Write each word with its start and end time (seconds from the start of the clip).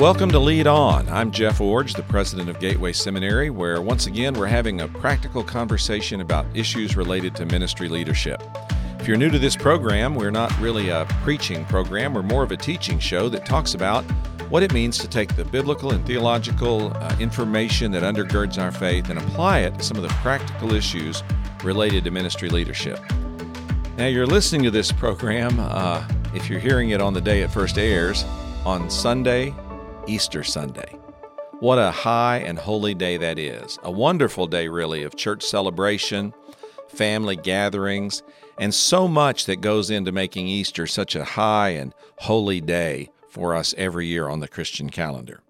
Welcome 0.00 0.30
to 0.30 0.38
Lead 0.38 0.66
On. 0.66 1.06
I'm 1.10 1.30
Jeff 1.30 1.58
Iorg, 1.58 1.94
the 1.94 2.02
president 2.04 2.48
of 2.48 2.58
Gateway 2.58 2.90
Seminary, 2.94 3.50
where 3.50 3.82
once 3.82 4.06
again 4.06 4.32
we're 4.32 4.46
having 4.46 4.80
a 4.80 4.88
practical 4.88 5.44
conversation 5.44 6.22
about 6.22 6.46
issues 6.54 6.96
related 6.96 7.36
to 7.36 7.44
ministry 7.44 7.86
leadership. 7.86 8.42
If 8.98 9.06
you're 9.06 9.18
new 9.18 9.28
to 9.28 9.38
this 9.38 9.56
program, 9.56 10.14
we're 10.14 10.30
not 10.30 10.58
really 10.58 10.88
a 10.88 11.06
preaching 11.22 11.66
program, 11.66 12.14
we're 12.14 12.22
more 12.22 12.42
of 12.42 12.50
a 12.50 12.56
teaching 12.56 12.98
show 12.98 13.28
that 13.28 13.44
talks 13.44 13.74
about 13.74 14.02
what 14.48 14.62
it 14.62 14.72
means 14.72 14.96
to 15.00 15.06
take 15.06 15.36
the 15.36 15.44
biblical 15.44 15.90
and 15.90 16.02
theological 16.06 16.96
uh, 16.96 17.14
information 17.20 17.92
that 17.92 18.02
undergirds 18.02 18.56
our 18.56 18.72
faith 18.72 19.10
and 19.10 19.18
apply 19.18 19.58
it 19.58 19.76
to 19.76 19.84
some 19.84 19.98
of 19.98 20.02
the 20.02 20.08
practical 20.22 20.72
issues 20.72 21.22
related 21.62 22.04
to 22.04 22.10
ministry 22.10 22.48
leadership. 22.48 22.98
Now, 23.98 24.06
you're 24.06 24.26
listening 24.26 24.62
to 24.62 24.70
this 24.70 24.92
program, 24.92 25.60
uh, 25.60 26.08
if 26.32 26.48
you're 26.48 26.58
hearing 26.58 26.88
it 26.88 27.02
on 27.02 27.12
the 27.12 27.20
day 27.20 27.42
it 27.42 27.50
first 27.50 27.76
airs, 27.76 28.24
on 28.64 28.88
Sunday, 28.88 29.54
Easter 30.06 30.42
Sunday. 30.42 30.96
What 31.60 31.78
a 31.78 31.90
high 31.90 32.38
and 32.38 32.58
holy 32.58 32.94
day 32.94 33.16
that 33.18 33.38
is. 33.38 33.78
A 33.82 33.90
wonderful 33.90 34.46
day, 34.46 34.68
really, 34.68 35.02
of 35.02 35.16
church 35.16 35.42
celebration, 35.42 36.32
family 36.88 37.36
gatherings, 37.36 38.22
and 38.58 38.74
so 38.74 39.06
much 39.06 39.46
that 39.46 39.60
goes 39.60 39.90
into 39.90 40.12
making 40.12 40.48
Easter 40.48 40.86
such 40.86 41.14
a 41.14 41.24
high 41.24 41.70
and 41.70 41.94
holy 42.18 42.60
day 42.60 43.10
for 43.28 43.54
us 43.54 43.74
every 43.76 44.06
year 44.06 44.28
on 44.28 44.40
the 44.40 44.48
Christian 44.48 44.90
calendar. 44.90 45.40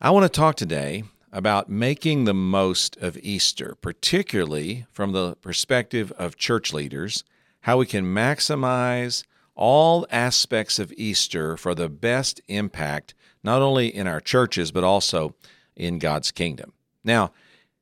I 0.00 0.10
want 0.10 0.24
to 0.24 0.28
talk 0.28 0.56
today 0.56 1.04
about 1.32 1.70
making 1.70 2.24
the 2.24 2.34
most 2.34 2.96
of 2.96 3.16
Easter, 3.22 3.76
particularly 3.80 4.86
from 4.92 5.12
the 5.12 5.36
perspective 5.36 6.12
of 6.18 6.36
church 6.36 6.72
leaders, 6.72 7.24
how 7.62 7.78
we 7.78 7.86
can 7.86 8.04
maximize 8.04 9.24
all 9.54 10.06
aspects 10.10 10.78
of 10.78 10.92
Easter 10.96 11.56
for 11.56 11.74
the 11.74 11.88
best 11.88 12.40
impact, 12.48 13.14
not 13.42 13.62
only 13.62 13.88
in 13.88 14.06
our 14.06 14.20
churches, 14.20 14.72
but 14.72 14.84
also 14.84 15.34
in 15.76 15.98
God's 15.98 16.30
kingdom. 16.30 16.72
Now, 17.04 17.32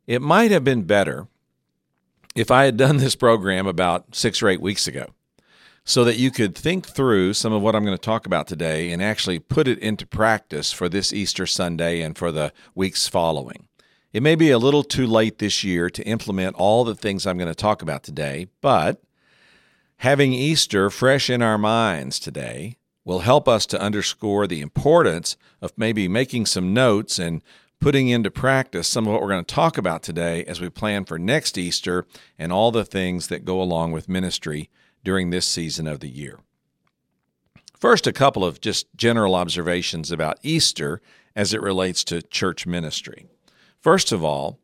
it 0.06 0.22
might 0.22 0.50
have 0.50 0.64
been 0.64 0.82
better 0.82 1.28
if 2.34 2.50
I 2.50 2.64
had 2.64 2.76
done 2.76 2.96
this 2.98 3.16
program 3.16 3.66
about 3.66 4.14
six 4.14 4.42
or 4.42 4.48
eight 4.48 4.60
weeks 4.60 4.86
ago 4.86 5.06
so 5.84 6.04
that 6.04 6.18
you 6.18 6.30
could 6.30 6.54
think 6.54 6.86
through 6.86 7.34
some 7.34 7.52
of 7.52 7.62
what 7.62 7.74
I'm 7.74 7.84
going 7.84 7.96
to 7.96 8.00
talk 8.00 8.26
about 8.26 8.46
today 8.46 8.92
and 8.92 9.02
actually 9.02 9.38
put 9.38 9.66
it 9.66 9.78
into 9.78 10.06
practice 10.06 10.72
for 10.72 10.88
this 10.88 11.12
Easter 11.12 11.46
Sunday 11.46 12.00
and 12.00 12.16
for 12.16 12.30
the 12.30 12.52
weeks 12.74 13.08
following. 13.08 13.66
It 14.12 14.22
may 14.22 14.34
be 14.34 14.50
a 14.50 14.58
little 14.58 14.82
too 14.82 15.06
late 15.06 15.38
this 15.38 15.62
year 15.64 15.88
to 15.90 16.02
implement 16.02 16.56
all 16.56 16.84
the 16.84 16.94
things 16.94 17.26
I'm 17.26 17.38
going 17.38 17.48
to 17.48 17.54
talk 17.54 17.80
about 17.82 18.02
today, 18.02 18.48
but 18.60 19.02
Having 20.00 20.32
Easter 20.32 20.88
fresh 20.88 21.28
in 21.28 21.42
our 21.42 21.58
minds 21.58 22.18
today 22.18 22.78
will 23.04 23.18
help 23.18 23.46
us 23.46 23.66
to 23.66 23.78
underscore 23.78 24.46
the 24.46 24.62
importance 24.62 25.36
of 25.60 25.76
maybe 25.76 26.08
making 26.08 26.46
some 26.46 26.72
notes 26.72 27.18
and 27.18 27.42
putting 27.80 28.08
into 28.08 28.30
practice 28.30 28.88
some 28.88 29.06
of 29.06 29.12
what 29.12 29.20
we're 29.20 29.28
going 29.28 29.44
to 29.44 29.54
talk 29.54 29.76
about 29.76 30.02
today 30.02 30.42
as 30.46 30.58
we 30.58 30.70
plan 30.70 31.04
for 31.04 31.18
next 31.18 31.58
Easter 31.58 32.06
and 32.38 32.50
all 32.50 32.70
the 32.72 32.86
things 32.86 33.26
that 33.26 33.44
go 33.44 33.60
along 33.60 33.92
with 33.92 34.08
ministry 34.08 34.70
during 35.04 35.28
this 35.28 35.46
season 35.46 35.86
of 35.86 36.00
the 36.00 36.08
year. 36.08 36.38
First, 37.78 38.06
a 38.06 38.12
couple 38.14 38.42
of 38.42 38.62
just 38.62 38.86
general 38.96 39.34
observations 39.34 40.10
about 40.10 40.38
Easter 40.42 41.02
as 41.36 41.52
it 41.52 41.60
relates 41.60 42.04
to 42.04 42.22
church 42.22 42.66
ministry. 42.66 43.26
First 43.78 44.12
of 44.12 44.24
all, 44.24 44.60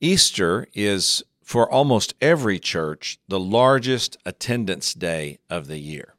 Easter 0.00 0.66
is 0.74 1.22
for 1.44 1.70
almost 1.70 2.14
every 2.22 2.58
church 2.58 3.18
the 3.28 3.38
largest 3.38 4.16
attendance 4.24 4.94
day 4.94 5.38
of 5.50 5.68
the 5.68 5.78
year. 5.78 6.14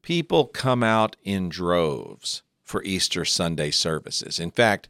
People 0.00 0.46
come 0.46 0.82
out 0.82 1.16
in 1.22 1.50
droves 1.50 2.42
for 2.64 2.82
Easter 2.82 3.24
Sunday 3.26 3.70
services. 3.70 4.40
In 4.40 4.50
fact, 4.50 4.88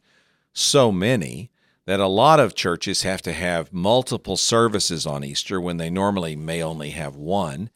so 0.52 0.92
many 0.92 1.50
that 1.84 1.98
a 1.98 2.06
lot 2.06 2.38
of 2.38 2.54
churches 2.54 3.02
have 3.02 3.20
to 3.22 3.32
have 3.32 3.72
multiple 3.72 4.36
services 4.36 5.04
on 5.04 5.24
Easter 5.24 5.60
when 5.60 5.76
they 5.76 5.90
normally 5.90 6.36
may 6.36 6.62
only 6.62 6.90
have 6.90 7.16
one. 7.16 7.68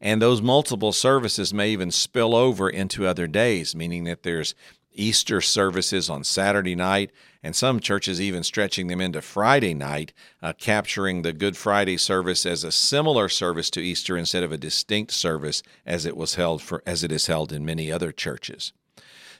And 0.00 0.20
those 0.20 0.42
multiple 0.42 0.90
services 0.90 1.54
may 1.54 1.70
even 1.70 1.92
spill 1.92 2.34
over 2.34 2.68
into 2.68 3.06
other 3.06 3.28
days, 3.28 3.76
meaning 3.76 4.02
that 4.04 4.24
there's 4.24 4.56
Easter 4.94 5.40
services 5.40 6.10
on 6.10 6.24
Saturday 6.24 6.74
night, 6.74 7.10
and 7.42 7.56
some 7.56 7.80
churches 7.80 8.20
even 8.20 8.42
stretching 8.42 8.86
them 8.86 9.00
into 9.00 9.20
Friday 9.20 9.74
night, 9.74 10.12
uh, 10.42 10.52
capturing 10.58 11.22
the 11.22 11.32
Good 11.32 11.56
Friday 11.56 11.96
service 11.96 12.46
as 12.46 12.64
a 12.64 12.72
similar 12.72 13.28
service 13.28 13.70
to 13.70 13.80
Easter 13.80 14.16
instead 14.16 14.42
of 14.42 14.52
a 14.52 14.58
distinct 14.58 15.12
service 15.12 15.62
as 15.84 16.06
it 16.06 16.16
was 16.16 16.36
held 16.36 16.62
for 16.62 16.82
as 16.86 17.02
it 17.02 17.10
is 17.12 17.26
held 17.26 17.52
in 17.52 17.64
many 17.64 17.90
other 17.90 18.12
churches. 18.12 18.72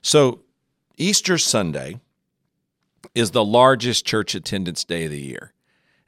So 0.01 0.41
Easter 0.97 1.39
Sunday 1.39 2.01
is 3.15 3.31
the 3.31 3.45
largest 3.45 4.07
church 4.07 4.35
attendance 4.35 4.85
day 4.85 5.05
of 5.05 5.11
the 5.11 5.21
year. 5.21 5.53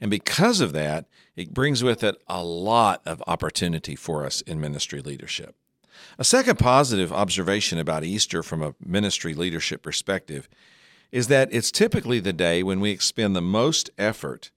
And 0.01 0.11
because 0.11 0.61
of 0.61 0.73
that, 0.73 1.07
it 1.37 1.55
brings 1.55 1.83
with 1.83 2.03
it 2.05 2.17
a 2.29 2.43
lot 2.43 3.03
of 3.07 3.23
opportunity 3.27 3.97
for 3.97 4.25
us 4.25 4.41
in 4.43 4.61
ministry 4.61 5.01
leadership. 5.01 5.57
A 6.19 6.25
second 6.25 6.59
positive 6.59 7.13
observation 7.13 7.79
about 7.79 8.05
Easter 8.05 8.43
from 8.43 8.63
a 8.63 8.75
ministry 8.85 9.35
leadership 9.35 9.83
perspective 9.83 10.49
is 11.13 11.29
that 11.29 11.49
it's 11.53 11.71
typically 11.71 12.21
the 12.21 12.33
day 12.33 12.63
when 12.63 12.81
we 12.81 12.91
expend 12.91 13.35
the 13.35 13.41
most 13.41 13.91
effort 13.99 14.51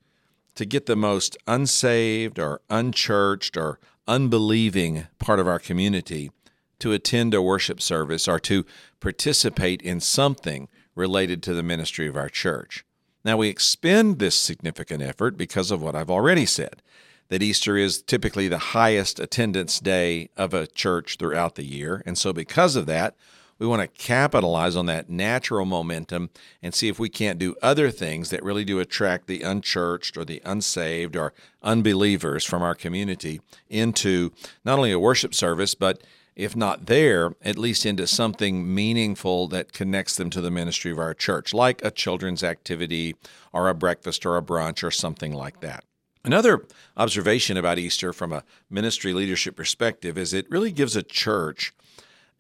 to 0.55 0.65
get 0.65 0.87
the 0.87 0.95
most 0.95 1.37
unsaved 1.45 2.39
or 2.39 2.61
unchurched 2.69 3.55
or 3.55 3.79
unbelieving 4.07 5.07
part 5.19 5.39
of 5.39 5.47
our 5.47 5.59
community 5.59 6.31
to 6.79 6.93
attend 6.93 7.33
a 7.33 7.41
worship 7.41 7.81
service 7.81 8.27
or 8.27 8.39
to 8.39 8.65
participate 8.99 9.81
in 9.81 9.99
something 9.99 10.67
related 10.95 11.43
to 11.43 11.53
the 11.53 11.63
ministry 11.63 12.07
of 12.07 12.17
our 12.17 12.29
church. 12.29 12.83
Now, 13.23 13.37
we 13.37 13.49
expend 13.49 14.19
this 14.19 14.35
significant 14.35 15.03
effort 15.03 15.37
because 15.37 15.69
of 15.69 15.81
what 15.81 15.95
I've 15.95 16.09
already 16.09 16.45
said 16.45 16.81
that 17.29 17.43
Easter 17.43 17.77
is 17.77 18.01
typically 18.01 18.47
the 18.47 18.57
highest 18.57 19.19
attendance 19.19 19.79
day 19.79 20.29
of 20.37 20.53
a 20.53 20.67
church 20.67 21.17
throughout 21.17 21.55
the 21.55 21.65
year. 21.65 22.01
And 22.05 22.17
so, 22.17 22.33
because 22.33 22.75
of 22.75 22.85
that, 22.85 23.15
we 23.59 23.67
want 23.67 23.81
to 23.81 23.87
capitalize 23.87 24.75
on 24.75 24.85
that 24.85 25.09
natural 25.09 25.65
momentum 25.65 26.29
and 26.61 26.73
see 26.73 26.89
if 26.89 26.99
we 26.99 27.09
can't 27.09 27.39
do 27.39 27.55
other 27.61 27.89
things 27.89 28.29
that 28.29 28.43
really 28.43 28.63
do 28.63 28.79
attract 28.79 29.27
the 29.27 29.41
unchurched 29.41 30.15
or 30.15 30.25
the 30.25 30.41
unsaved 30.45 31.15
or 31.15 31.33
unbelievers 31.63 32.45
from 32.45 32.61
our 32.61 32.75
community 32.75 33.41
into 33.69 34.31
not 34.63 34.77
only 34.77 34.91
a 34.91 34.99
worship 34.99 35.33
service, 35.33 35.73
but 35.73 36.01
if 36.35 36.55
not 36.55 36.85
there, 36.85 37.33
at 37.41 37.57
least 37.57 37.83
into 37.83 38.05
something 38.05 38.73
meaningful 38.73 39.47
that 39.47 39.73
connects 39.73 40.15
them 40.15 40.29
to 40.29 40.39
the 40.39 40.51
ministry 40.51 40.91
of 40.91 40.99
our 40.99 41.15
church, 41.15 41.51
like 41.51 41.83
a 41.83 41.89
children's 41.89 42.43
activity 42.43 43.15
or 43.51 43.69
a 43.69 43.73
breakfast 43.73 44.23
or 44.23 44.37
a 44.37 44.41
brunch 44.41 44.83
or 44.83 44.91
something 44.91 45.33
like 45.33 45.61
that. 45.61 45.83
Another 46.27 46.65
observation 46.97 47.55
about 47.55 47.79
Easter 47.79 48.11
from 48.11 48.33
a 48.33 48.43
ministry 48.69 49.13
leadership 49.13 49.55
perspective 49.55 50.17
is 50.17 50.33
it 50.33 50.45
really 50.51 50.73
gives 50.73 50.97
a 50.97 51.01
church 51.01 51.73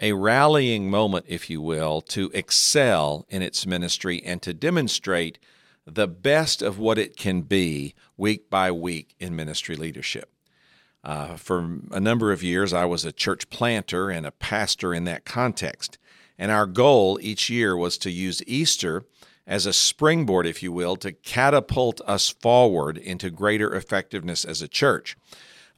a 0.01 0.11
rallying 0.11 0.89
moment, 0.89 1.25
if 1.29 1.49
you 1.49 1.61
will, 1.61 2.01
to 2.01 2.29
excel 2.33 3.25
in 3.29 3.41
its 3.41 3.65
ministry 3.65 4.21
and 4.25 4.41
to 4.41 4.53
demonstrate 4.53 5.39
the 5.85 6.05
best 6.05 6.61
of 6.61 6.77
what 6.77 6.97
it 6.97 7.15
can 7.15 7.43
be 7.43 7.95
week 8.17 8.49
by 8.49 8.73
week 8.73 9.15
in 9.21 9.37
ministry 9.37 9.77
leadership. 9.77 10.33
Uh, 11.01 11.37
for 11.37 11.79
a 11.91 12.01
number 12.01 12.33
of 12.33 12.43
years, 12.43 12.73
I 12.73 12.83
was 12.83 13.05
a 13.05 13.13
church 13.13 13.49
planter 13.49 14.09
and 14.09 14.25
a 14.25 14.31
pastor 14.31 14.93
in 14.93 15.05
that 15.05 15.23
context. 15.23 15.97
And 16.37 16.51
our 16.51 16.65
goal 16.65 17.19
each 17.21 17.49
year 17.49 17.77
was 17.77 17.97
to 17.99 18.11
use 18.11 18.43
Easter 18.47 19.05
as 19.47 19.65
a 19.65 19.73
springboard, 19.73 20.45
if 20.45 20.61
you 20.61 20.71
will, 20.71 20.97
to 20.97 21.13
catapult 21.13 22.01
us 22.01 22.29
forward 22.29 22.97
into 22.97 23.31
greater 23.31 23.73
effectiveness 23.73 24.43
as 24.43 24.61
a 24.61 24.67
church. 24.67 25.15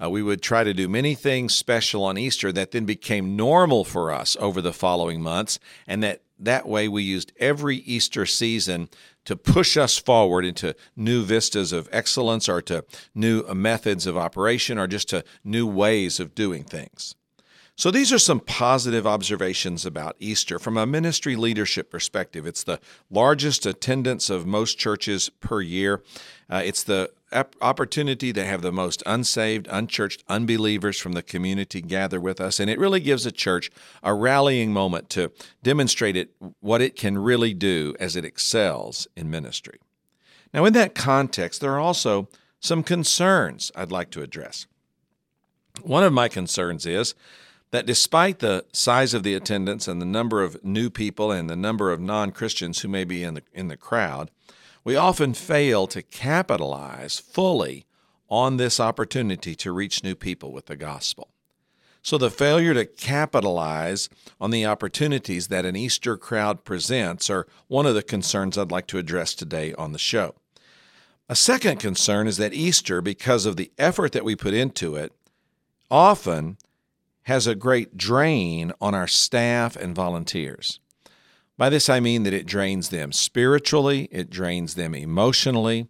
Uh, 0.02 0.09
we 0.09 0.24
would 0.24 0.41
try 0.41 0.63
to 0.63 0.74
do 0.74 0.88
many 0.88 1.13
things 1.13 1.53
special 1.53 2.03
on 2.03 2.18
Easter 2.18 2.52
that 2.52 2.72
then 2.72 2.85
became 2.85 3.35
normal 3.35 3.84
for 3.84 4.12
us 4.12 4.36
over 4.39 4.62
the 4.62 4.74
following 4.74 5.21
months, 5.21 5.60
and 5.86 6.01
that 6.01 6.21
that 6.39 6.68
way 6.68 6.88
we 6.88 7.04
used 7.04 7.33
every 7.38 7.77
Easter 7.77 8.25
season 8.25 8.89
to 9.25 9.36
push 9.36 9.75
us 9.75 9.98
forward 9.98 10.45
into 10.45 10.74
new 10.95 11.24
vistas 11.24 11.74
of 11.74 11.89
excellence 11.92 12.48
or 12.48 12.62
to 12.62 12.86
new 13.13 13.44
methods 13.54 14.07
of 14.07 14.18
operation 14.18 14.77
or 14.80 14.88
just 14.88 15.10
to 15.10 15.24
new 15.44 15.68
ways 15.68 16.19
of 16.19 16.33
doing 16.33 16.63
things. 16.63 17.15
So, 17.80 17.92
these 17.92 18.12
are 18.12 18.20
some 18.20 18.42
positive 18.42 19.08
observations 19.08 19.86
about 19.86 20.18
Easter 20.20 20.60
from 20.60 20.76
a 20.76 20.86
ministry 20.86 21.38
leadership 21.38 21.90
perspective. 21.90 22.46
It's 22.46 22.62
the 22.62 22.81
largest 23.10 23.66
attendance 23.66 24.30
of 24.30 24.46
most 24.46 24.78
churches 24.78 25.30
per 25.40 25.62
year. 25.62 26.04
Uh, 26.50 26.62
it's 26.66 26.84
the 26.84 27.14
opportunity 27.62 28.34
to 28.34 28.44
have 28.44 28.64
the 28.64 28.74
most 28.74 29.02
unsaved, 29.06 29.66
unchurched 29.72 30.26
unbelievers 30.28 31.00
from 31.00 31.14
the 31.14 31.24
community 31.24 31.80
gather 31.80 32.20
with 32.20 32.42
us. 32.42 32.60
And 32.60 32.70
it 32.70 32.80
really 32.80 33.00
gives 33.00 33.26
a 33.26 33.31
church 33.31 33.72
a 34.04 34.14
rallying 34.14 34.74
moment 34.74 35.10
to 35.12 35.32
demonstrate 35.64 36.18
it, 36.18 36.32
what 36.60 36.82
it 36.82 36.98
can 36.98 37.18
really 37.18 37.54
do 37.54 37.96
as 37.98 38.18
it 38.18 38.25
excels 38.25 39.08
in 39.16 39.30
ministry. 39.30 39.80
Now, 40.54 40.66
in 40.66 40.74
that 40.74 40.96
context, 40.96 41.62
there 41.62 41.72
are 41.72 41.80
also 41.80 42.28
some 42.60 42.84
concerns 42.84 43.72
I'd 43.74 43.90
like 43.90 44.10
to 44.12 44.22
address. 44.22 44.68
One 45.82 46.04
of 46.04 46.12
my 46.12 46.28
concerns 46.28 46.86
is 46.86 47.16
that 47.71 47.86
despite 47.86 48.39
the 48.39 48.66
size 48.74 49.13
of 49.13 49.24
the 49.24 49.36
attendance 49.36 49.88
and 49.88 50.01
the 50.01 50.06
number 50.06 50.42
of 50.42 50.63
new 50.63 50.89
people 50.89 51.31
and 51.31 51.50
the 51.50 51.56
number 51.56 51.92
of 51.92 52.00
non 52.00 52.31
Christians 52.31 52.80
who 52.80 52.88
may 52.88 53.04
be 53.04 53.24
in 53.24 53.36
the, 53.36 53.44
in 53.54 53.68
the 53.68 53.77
crowd, 53.77 54.31
we 54.83 54.95
often 54.95 55.33
fail 55.33 55.88
to 55.88 56.01
capitalize 56.01 57.19
fully 57.19 57.86
on 58.30 58.57
this 58.57 58.80
opportunity 58.80 59.56
to 59.56 59.71
reach 59.71 60.04
new 60.04 60.16
people 60.16 60.51
with 60.51 60.68
the 60.68 60.75
gospel. 60.75 61.30
So, 62.01 62.18
the 62.18 62.31
failure 62.31 62.74
to 62.74 62.86
capitalize 62.86 64.10
on 64.39 64.51
the 64.51 64.65
opportunities 64.65 65.50
that 65.50 65.65
an 65.65 65.75
Easter 65.75 66.15
crowd 66.15 66.63
presents 66.63 67.30
are 67.30 67.45
one 67.68 67.86
of 67.86 67.94
the 67.94 68.04
concerns 68.04 68.57
I'd 68.57 68.72
like 68.72 68.88
to 68.88 68.98
address 68.98 69.33
today 69.33 69.74
on 69.74 69.92
the 69.92 70.00
show. 70.00 70.36
A 71.27 71.36
second 71.36 71.80
concern 71.80 72.27
is 72.27 72.38
that 72.38 72.54
Easter, 72.54 73.01
because 73.01 73.45
of 73.45 73.57
the 73.57 73.72
effort 73.77 74.13
that 74.13 74.24
we 74.24 74.36
put 74.36 74.54
into 74.54 74.95
it, 74.95 75.12
often 75.92 76.57
has 77.24 77.48
a 77.48 77.56
great 77.56 77.98
drain 77.98 78.71
on 78.81 78.95
our 78.95 79.07
staff 79.07 79.75
and 79.75 79.95
volunteers. 79.95 80.80
By 81.57 81.69
this, 81.69 81.89
I 81.89 82.00
mean 82.00 82.24
that 82.24 82.33
it 82.33 82.45
drains 82.45 82.89
them 82.89 83.12
spiritually, 83.12 84.07
it 84.12 84.30
drains 84.30 84.75
them 84.75 84.95
emotionally. 84.95 85.88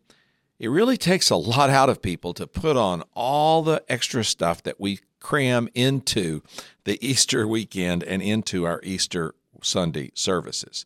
It 0.58 0.70
really 0.70 0.98
takes 0.98 1.30
a 1.30 1.36
lot 1.36 1.70
out 1.70 1.90
of 1.90 2.02
people 2.02 2.34
to 2.34 2.48
put 2.48 2.76
on 2.76 3.04
all 3.14 3.62
the 3.62 3.84
extra 3.88 4.24
stuff 4.24 4.62
that 4.64 4.80
we 4.80 5.00
cram 5.20 5.70
into 5.74 6.42
the 6.84 6.98
Easter 7.08 7.48
weekend 7.48 8.04
and 8.04 8.22
into 8.22 8.66
our 8.66 8.82
Easter 8.84 9.36
Sunday 9.62 10.12
services. 10.16 10.86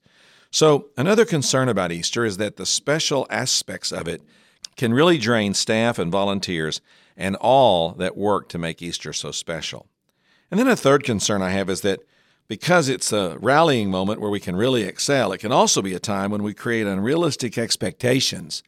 So, 0.51 0.89
another 0.97 1.25
concern 1.25 1.69
about 1.69 1.91
Easter 1.91 2.25
is 2.25 2.37
that 2.37 2.57
the 2.57 2.65
special 2.65 3.25
aspects 3.29 3.91
of 3.91 4.07
it 4.07 4.21
can 4.75 4.93
really 4.93 5.17
drain 5.17 5.53
staff 5.53 5.97
and 5.97 6.11
volunteers 6.11 6.81
and 7.17 7.35
all 7.37 7.93
that 7.93 8.17
work 8.17 8.49
to 8.49 8.57
make 8.57 8.81
Easter 8.81 9.13
so 9.13 9.31
special. 9.31 9.87
And 10.53 10.59
then 10.59 10.67
a 10.67 10.75
third 10.75 11.03
concern 11.03 11.41
I 11.41 11.49
have 11.49 11.67
is 11.67 11.81
that 11.81 12.01
because 12.47 12.87
it's 12.87 13.11
a 13.11 13.39
rallying 13.39 13.89
moment 13.89 14.21
where 14.21 14.29
we 14.29 14.39
can 14.39 14.55
really 14.55 14.83
excel, 14.83 15.31
it 15.31 15.39
can 15.39 15.51
also 15.51 15.81
be 15.81 15.95
a 15.95 15.99
time 15.99 16.29
when 16.29 16.43
we 16.43 16.53
create 16.53 16.85
unrealistic 16.85 17.57
expectations 17.57 18.61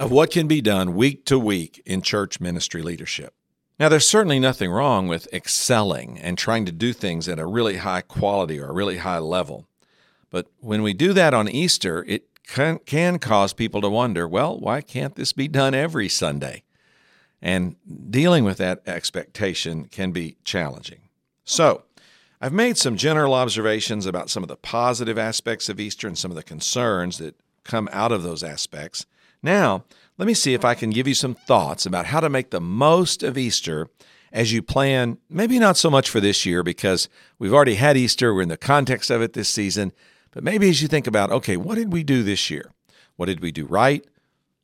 of 0.00 0.10
what 0.10 0.32
can 0.32 0.48
be 0.48 0.60
done 0.60 0.96
week 0.96 1.24
to 1.26 1.38
week 1.38 1.80
in 1.86 2.02
church 2.02 2.40
ministry 2.40 2.82
leadership. 2.82 3.32
Now, 3.78 3.88
there's 3.88 4.08
certainly 4.08 4.40
nothing 4.40 4.72
wrong 4.72 5.06
with 5.06 5.32
excelling 5.32 6.18
and 6.18 6.36
trying 6.36 6.64
to 6.64 6.72
do 6.72 6.92
things 6.92 7.28
at 7.28 7.38
a 7.38 7.46
really 7.46 7.76
high 7.76 8.00
quality 8.00 8.58
or 8.58 8.70
a 8.70 8.74
really 8.74 8.96
high 8.96 9.18
level. 9.18 9.68
But 10.30 10.48
when 10.58 10.82
we 10.82 10.94
do 10.94 11.12
that 11.12 11.32
on 11.32 11.48
Easter, 11.48 12.04
it 12.08 12.24
can, 12.44 12.80
can 12.80 13.20
cause 13.20 13.52
people 13.52 13.80
to 13.82 13.88
wonder 13.88 14.26
well, 14.26 14.58
why 14.58 14.80
can't 14.80 15.14
this 15.14 15.32
be 15.32 15.46
done 15.46 15.74
every 15.74 16.08
Sunday? 16.08 16.64
And 17.40 17.76
dealing 18.10 18.44
with 18.44 18.58
that 18.58 18.82
expectation 18.86 19.84
can 19.86 20.12
be 20.12 20.36
challenging. 20.44 21.00
So, 21.44 21.84
I've 22.40 22.52
made 22.52 22.78
some 22.78 22.96
general 22.96 23.34
observations 23.34 24.06
about 24.06 24.30
some 24.30 24.44
of 24.44 24.48
the 24.48 24.56
positive 24.56 25.18
aspects 25.18 25.68
of 25.68 25.80
Easter 25.80 26.06
and 26.06 26.16
some 26.16 26.30
of 26.30 26.36
the 26.36 26.42
concerns 26.44 27.18
that 27.18 27.34
come 27.64 27.88
out 27.92 28.12
of 28.12 28.22
those 28.22 28.44
aspects. 28.44 29.06
Now, 29.42 29.84
let 30.18 30.26
me 30.26 30.34
see 30.34 30.54
if 30.54 30.64
I 30.64 30.74
can 30.74 30.90
give 30.90 31.08
you 31.08 31.14
some 31.14 31.34
thoughts 31.34 31.84
about 31.84 32.06
how 32.06 32.20
to 32.20 32.28
make 32.28 32.50
the 32.50 32.60
most 32.60 33.22
of 33.22 33.36
Easter 33.36 33.88
as 34.32 34.52
you 34.52 34.62
plan, 34.62 35.18
maybe 35.28 35.58
not 35.58 35.76
so 35.76 35.90
much 35.90 36.10
for 36.10 36.20
this 36.20 36.44
year 36.44 36.62
because 36.62 37.08
we've 37.38 37.54
already 37.54 37.76
had 37.76 37.96
Easter, 37.96 38.34
we're 38.34 38.42
in 38.42 38.48
the 38.48 38.56
context 38.56 39.10
of 39.10 39.22
it 39.22 39.32
this 39.32 39.48
season, 39.48 39.92
but 40.32 40.44
maybe 40.44 40.68
as 40.68 40.82
you 40.82 40.88
think 40.88 41.06
about, 41.06 41.32
okay, 41.32 41.56
what 41.56 41.76
did 41.76 41.92
we 41.92 42.04
do 42.04 42.22
this 42.22 42.50
year? 42.50 42.72
What 43.16 43.26
did 43.26 43.40
we 43.40 43.50
do 43.50 43.64
right? 43.64 44.04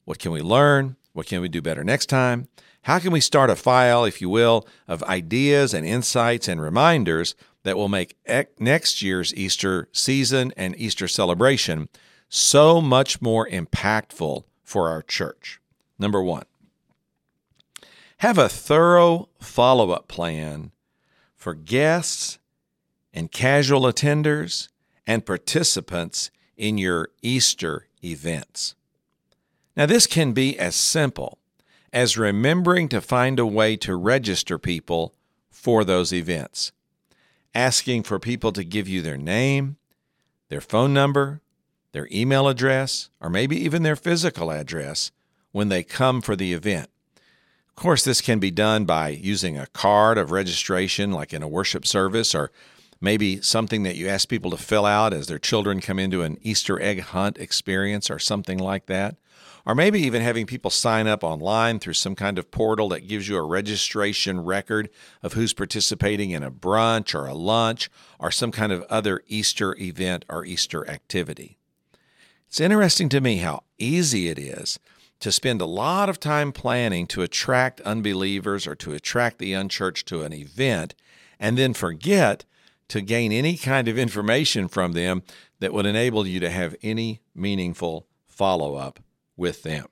What 0.05 0.19
can 0.19 0.33
we 0.33 0.43
learn? 0.43 0.97
What 1.13 1.27
can 1.27 1.41
we 1.41 1.49
do 1.49 1.63
better 1.63 1.83
next 1.83 2.07
time? 2.07 2.49
How 2.85 2.99
can 2.99 3.13
we 3.13 3.21
start 3.21 3.49
a 3.49 3.57
file, 3.57 4.05
if 4.05 4.21
you 4.21 4.29
will, 4.29 4.69
of 4.87 5.03
ideas 5.05 5.73
and 5.73 5.87
insights 5.87 6.49
and 6.49 6.61
reminders 6.61 7.35
that 7.63 7.79
will 7.79 7.89
make 7.89 8.19
next 8.59 9.01
year's 9.01 9.35
Easter 9.35 9.89
season 9.91 10.53
and 10.55 10.79
Easter 10.79 11.09
celebration 11.09 11.89
so 12.29 12.83
much 12.83 13.23
more 13.23 13.49
impactful 13.49 14.45
for 14.63 14.91
our 14.91 15.01
church? 15.01 15.63
Number 15.99 16.23
one, 16.23 16.45
have 18.19 18.37
a 18.37 18.51
thorough 18.51 19.31
follow 19.41 19.91
up 19.91 20.07
plan 20.07 20.71
for 21.35 21.55
guests 21.55 22.39
and 23.15 23.33
casual 23.33 23.83
attenders 23.83 24.69
and 25.07 25.25
participants 25.25 26.31
in 26.55 26.77
your 26.77 27.09
Easter 27.23 27.87
events. 28.05 28.75
Now, 29.75 29.87
this 29.87 30.07
can 30.07 30.33
be 30.33 30.59
as 30.59 30.75
simple 30.75 31.39
as 31.95 32.19
remembering 32.19 32.89
to 32.89 33.01
find 33.01 33.39
a 33.39 33.47
way 33.47 33.77
to 33.77 33.95
register 33.95 34.59
people 34.59 35.15
for 35.49 35.85
those 35.85 36.13
events, 36.13 36.73
asking 37.55 38.03
for 38.03 38.19
people 38.19 38.51
to 38.51 38.65
give 38.65 38.89
you 38.89 39.01
their 39.01 39.17
name, 39.17 39.77
their 40.49 40.61
phone 40.61 40.93
number, 40.93 41.41
their 41.93 42.09
email 42.11 42.49
address, 42.49 43.11
or 43.21 43.31
maybe 43.31 43.57
even 43.57 43.85
their 43.85 43.95
physical 43.95 44.51
address 44.51 45.13
when 45.53 45.69
they 45.69 45.85
come 45.85 46.21
for 46.21 46.35
the 46.35 46.53
event. 46.53 46.91
Of 47.69 47.77
course, 47.77 48.05
this 48.05 48.21
can 48.21 48.41
be 48.41 48.51
done 48.51 48.85
by 48.85 49.11
using 49.11 49.57
a 49.57 49.69
card 49.69 50.19
of 50.19 50.33
registration, 50.33 51.13
like 51.13 51.33
in 51.33 51.45
a 51.45 51.49
worship 51.49 51.87
service, 51.87 52.35
or 52.35 52.51
maybe 53.05 53.41
something 53.43 53.83
that 53.85 53.97
you 53.97 54.09
ask 54.09 54.29
people 54.29 54.51
to 54.51 54.57
fill 54.57 54.87
out 54.87 55.13
as 55.13 55.27
their 55.27 55.39
children 55.39 55.81
come 55.81 55.99
into 55.99 56.23
an 56.23 56.39
Easter 56.43 56.81
egg 56.81 57.01
hunt 57.01 57.39
experience 57.39 58.11
or 58.11 58.19
something 58.19 58.59
like 58.59 58.87
that. 58.87 59.17
Or 59.67 59.75
maybe 59.75 60.01
even 60.01 60.21
having 60.21 60.47
people 60.47 60.71
sign 60.71 61.07
up 61.07 61.23
online 61.23 61.79
through 61.79 61.95
some 61.95 62.15
kind 62.15 62.39
of 62.39 62.51
portal 62.51 62.89
that 62.91 63.09
gives 63.09 63.29
you 63.29 63.37
a 63.37 63.43
registration 63.43 64.41
record 64.41 64.91
of 65.23 65.35
who's 65.35 65.55
participating 65.55 66.31
in 66.31 66.43
a 66.43 66.51
brunch 66.51 67.15
or 67.15 67.27
a 67.27 67.35
lunch 67.35 67.91
or 68.19 68.31
some 68.31 68.51
kind 68.51 68.73
of 68.73 68.83
other 68.91 69.23
Easter 69.27 69.75
event 69.79 70.25
or 70.29 70.45
Easter 70.45 70.89
activity. 70.89 71.57
It's 72.49 72.61
interesting 72.61 73.09
to 73.11 73.21
me 73.21 73.39
how 73.39 73.65
easy 73.79 74.29
it 74.29 74.39
is 74.39 74.79
to 75.21 75.33
spend 75.33 75.61
a 75.61 75.67
lot 75.67 76.09
of 76.09 76.21
time 76.21 76.53
planning 76.53 77.07
to 77.07 77.23
attract 77.23 77.81
unbelievers 77.83 78.67
or 78.67 78.75
to 78.77 78.93
attract 78.93 79.39
the 79.39 79.55
unchurched 79.55 80.07
to 80.09 80.23
an 80.23 80.33
event 80.33 80.95
and 81.41 81.57
then 81.57 81.73
forget 81.73 82.45
to 82.89 83.01
gain 83.01 83.33
any 83.33 83.57
kind 83.57 83.89
of 83.89 83.99
information 83.99 84.69
from 84.69 84.93
them 84.93 85.23
that 85.61 85.73
would 85.73 85.87
enable 85.87 86.27
you 86.27 86.41
to 86.41 86.51
have 86.51 86.77
any 86.83 87.21
meaningful 87.35 88.07
follow 88.27 88.75
up 88.75 89.01
with 89.37 89.63
them. 89.63 89.87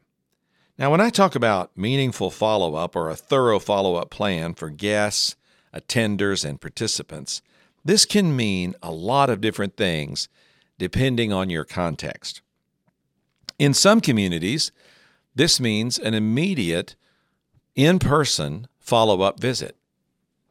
Now, 0.79 0.91
when 0.91 1.01
I 1.01 1.11
talk 1.11 1.35
about 1.35 1.77
meaningful 1.77 2.31
follow 2.31 2.75
up 2.75 2.97
or 2.97 3.09
a 3.09 3.17
thorough 3.17 3.59
follow 3.59 3.97
up 3.97 4.11
plan 4.11 4.55
for 4.55 4.71
guests, 4.71 5.37
attenders, 5.75 6.45
and 6.45 6.61
participants, 6.61 7.43
this 7.85 8.05
can 8.05 8.35
mean 8.35 8.75
a 8.83 8.91
lot 8.91 9.31
of 9.31 9.41
different 9.41 9.77
things 9.77 10.29
depending 10.79 11.33
on 11.33 11.51
your 11.51 11.65
context. 11.65 12.43
In 13.59 13.75
some 13.75 14.01
communities, 14.01 14.73
this 15.35 15.61
means 15.61 15.99
an 15.99 16.15
immediate 16.15 16.97
in 17.75 17.99
person 17.99 18.67
follow 18.81 19.23
up 19.23 19.41
visit. 19.41 19.77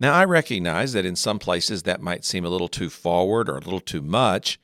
Now, 0.01 0.13
I 0.13 0.25
recognize 0.25 0.93
that 0.93 1.05
in 1.05 1.15
some 1.15 1.37
places 1.37 1.83
that 1.83 2.01
might 2.01 2.25
seem 2.25 2.43
a 2.43 2.49
little 2.49 2.67
too 2.67 2.89
forward 2.89 3.47
or 3.47 3.57
a 3.57 3.61
little 3.61 3.79
too 3.79 4.01
much, 4.01 4.59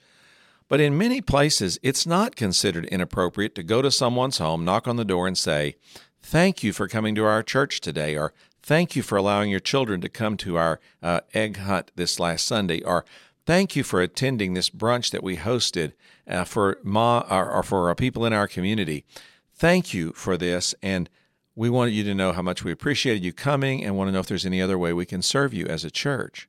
but 0.68 0.82
in 0.82 0.98
many 0.98 1.22
places 1.22 1.78
it's 1.84 2.08
not 2.08 2.36
considered 2.36 2.86
inappropriate 2.86 3.54
to 3.54 3.62
go 3.62 3.84
to 3.84 3.92
someone's 3.92 4.40
home, 4.40 4.66
knock 4.66 4.88
on 4.88 4.96
the 4.96 5.06
door, 5.06 5.28
and 5.28 5.38
say, 5.38 5.76
Thank 6.24 6.64
you 6.64 6.74
for 6.74 6.88
coming 6.88 7.14
to 7.14 7.24
our 7.24 7.44
church 7.44 7.82
today, 7.82 8.18
or 8.18 8.34
Thank 8.64 8.96
you 8.96 9.04
for 9.04 9.16
allowing 9.16 9.52
your 9.52 9.60
children 9.60 10.02
to 10.02 10.10
come 10.10 10.38
to 10.38 10.58
our 10.58 10.80
uh, 11.04 11.22
egg 11.36 11.58
hunt 11.58 11.92
this 11.96 12.20
last 12.20 12.48
Sunday, 12.48 12.82
or 12.82 13.06
Thank 13.46 13.76
you 13.76 13.84
for 13.84 14.02
attending 14.02 14.56
this 14.56 14.72
brunch 14.72 15.12
that 15.12 15.24
we 15.24 15.38
hosted 15.38 15.94
uh, 16.28 16.46
for 16.46 16.80
ma 16.82 17.24
or, 17.30 17.52
or 17.52 17.62
for 17.62 17.90
our 17.90 17.96
people 17.96 18.26
in 18.26 18.34
our 18.34 18.48
community. 18.48 19.06
Thank 19.54 19.94
you 19.94 20.14
for 20.14 20.36
this, 20.36 20.74
and 20.82 21.12
we 21.58 21.72
wanted 21.72 21.96
you 21.96 22.04
to 22.04 22.14
know 22.14 22.34
how 22.34 22.44
much 22.44 22.64
we 22.64 22.72
appreciated 22.72 23.24
you 23.24 23.34
coming 23.34 23.84
and 23.84 23.98
want 23.98 24.08
to 24.08 24.12
know 24.12 24.20
if 24.20 24.28
there's 24.28 24.46
any 24.46 24.62
other 24.62 24.78
way 24.78 24.94
we 24.94 25.08
can 25.08 25.24
serve 25.24 25.56
you 25.56 25.66
as 25.66 25.84
a 25.84 25.90
church. 25.90 26.48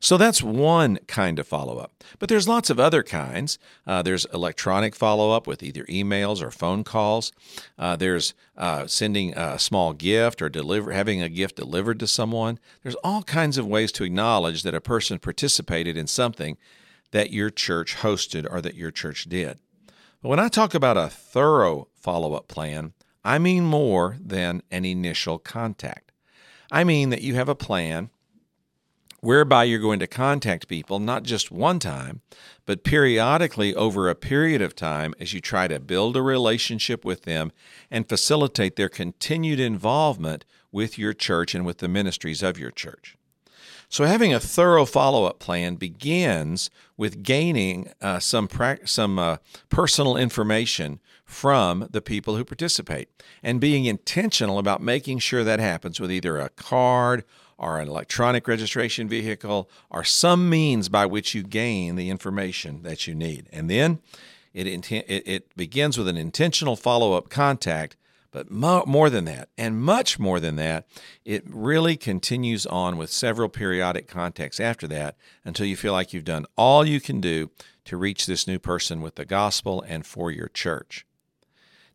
So 0.00 0.16
that's 0.16 0.42
one 0.42 0.98
kind 1.06 1.38
of 1.38 1.46
follow 1.46 1.78
up. 1.78 2.02
But 2.18 2.28
there's 2.28 2.48
lots 2.48 2.68
of 2.68 2.80
other 2.80 3.04
kinds. 3.04 3.60
Uh, 3.86 4.02
there's 4.02 4.24
electronic 4.34 4.96
follow 4.96 5.30
up 5.30 5.46
with 5.46 5.62
either 5.62 5.84
emails 5.84 6.42
or 6.42 6.50
phone 6.50 6.82
calls. 6.82 7.30
Uh, 7.78 7.94
there's 7.94 8.34
uh, 8.56 8.88
sending 8.88 9.32
a 9.38 9.60
small 9.60 9.92
gift 9.92 10.42
or 10.42 10.48
deliver, 10.48 10.90
having 10.90 11.22
a 11.22 11.28
gift 11.28 11.54
delivered 11.54 12.00
to 12.00 12.08
someone. 12.08 12.58
There's 12.82 12.96
all 12.96 13.22
kinds 13.22 13.58
of 13.58 13.66
ways 13.68 13.92
to 13.92 14.04
acknowledge 14.04 14.64
that 14.64 14.74
a 14.74 14.80
person 14.80 15.20
participated 15.20 15.96
in 15.96 16.08
something 16.08 16.56
that 17.12 17.30
your 17.30 17.50
church 17.50 17.98
hosted 17.98 18.44
or 18.50 18.60
that 18.60 18.74
your 18.74 18.90
church 18.90 19.26
did. 19.28 19.60
But 20.20 20.30
when 20.30 20.40
I 20.40 20.48
talk 20.48 20.74
about 20.74 20.96
a 20.96 21.08
thorough 21.08 21.86
follow 21.94 22.34
up 22.34 22.48
plan, 22.48 22.94
I 23.24 23.38
mean 23.38 23.64
more 23.64 24.16
than 24.20 24.62
an 24.70 24.84
initial 24.84 25.38
contact. 25.38 26.12
I 26.70 26.84
mean 26.84 27.10
that 27.10 27.22
you 27.22 27.34
have 27.34 27.48
a 27.48 27.54
plan 27.54 28.10
whereby 29.20 29.64
you're 29.64 29.80
going 29.80 29.98
to 29.98 30.06
contact 30.06 30.68
people 30.68 30.98
not 30.98 31.24
just 31.24 31.50
one 31.50 31.78
time, 31.78 32.20
but 32.66 32.84
periodically 32.84 33.74
over 33.74 34.08
a 34.08 34.14
period 34.14 34.62
of 34.62 34.76
time 34.76 35.14
as 35.18 35.32
you 35.32 35.40
try 35.40 35.66
to 35.66 35.80
build 35.80 36.16
a 36.16 36.22
relationship 36.22 37.04
with 37.04 37.22
them 37.22 37.50
and 37.90 38.08
facilitate 38.08 38.76
their 38.76 38.88
continued 38.88 39.58
involvement 39.58 40.44
with 40.70 40.98
your 40.98 41.12
church 41.12 41.54
and 41.54 41.66
with 41.66 41.78
the 41.78 41.88
ministries 41.88 42.42
of 42.42 42.58
your 42.58 42.70
church. 42.70 43.16
So, 43.90 44.04
having 44.04 44.34
a 44.34 44.40
thorough 44.40 44.84
follow 44.84 45.24
up 45.24 45.38
plan 45.38 45.76
begins 45.76 46.68
with 46.98 47.22
gaining 47.22 47.90
uh, 48.02 48.18
some, 48.18 48.46
pra- 48.46 48.86
some 48.86 49.18
uh, 49.18 49.38
personal 49.70 50.14
information 50.14 51.00
from 51.28 51.86
the 51.90 52.00
people 52.00 52.36
who 52.36 52.44
participate 52.44 53.06
and 53.42 53.60
being 53.60 53.84
intentional 53.84 54.58
about 54.58 54.80
making 54.80 55.18
sure 55.18 55.44
that 55.44 55.60
happens 55.60 56.00
with 56.00 56.10
either 56.10 56.38
a 56.38 56.48
card 56.48 57.22
or 57.58 57.78
an 57.78 57.86
electronic 57.86 58.48
registration 58.48 59.06
vehicle 59.06 59.68
or 59.90 60.02
some 60.02 60.48
means 60.48 60.88
by 60.88 61.04
which 61.04 61.34
you 61.34 61.42
gain 61.42 61.96
the 61.96 62.08
information 62.08 62.82
that 62.82 63.06
you 63.06 63.14
need. 63.14 63.46
And 63.52 63.68
then 63.68 64.00
it, 64.54 64.66
it, 64.66 65.54
begins 65.54 65.98
with 65.98 66.08
an 66.08 66.16
intentional 66.16 66.76
follow 66.76 67.12
up 67.12 67.28
contact 67.28 67.96
but 68.30 68.50
mo- 68.50 68.84
more 68.86 69.08
than 69.08 69.24
that, 69.24 69.48
and 69.56 69.80
much 69.80 70.18
more 70.18 70.38
than 70.38 70.56
that, 70.56 70.86
it 71.24 71.44
really 71.46 71.96
continues 71.96 72.66
on 72.66 72.98
with 72.98 73.10
several 73.10 73.48
periodic 73.48 74.06
contacts 74.06 74.60
after 74.60 74.86
that 74.88 75.16
until 75.44 75.64
you 75.64 75.76
feel 75.76 75.94
like 75.94 76.12
you've 76.12 76.24
done 76.24 76.44
all 76.54 76.86
you 76.86 77.00
can 77.00 77.22
do 77.22 77.50
to 77.86 77.96
reach 77.96 78.26
this 78.26 78.46
new 78.46 78.58
person 78.58 79.00
with 79.00 79.14
the 79.14 79.24
gospel 79.24 79.82
and 79.88 80.04
for 80.04 80.30
your 80.30 80.48
church. 80.48 81.06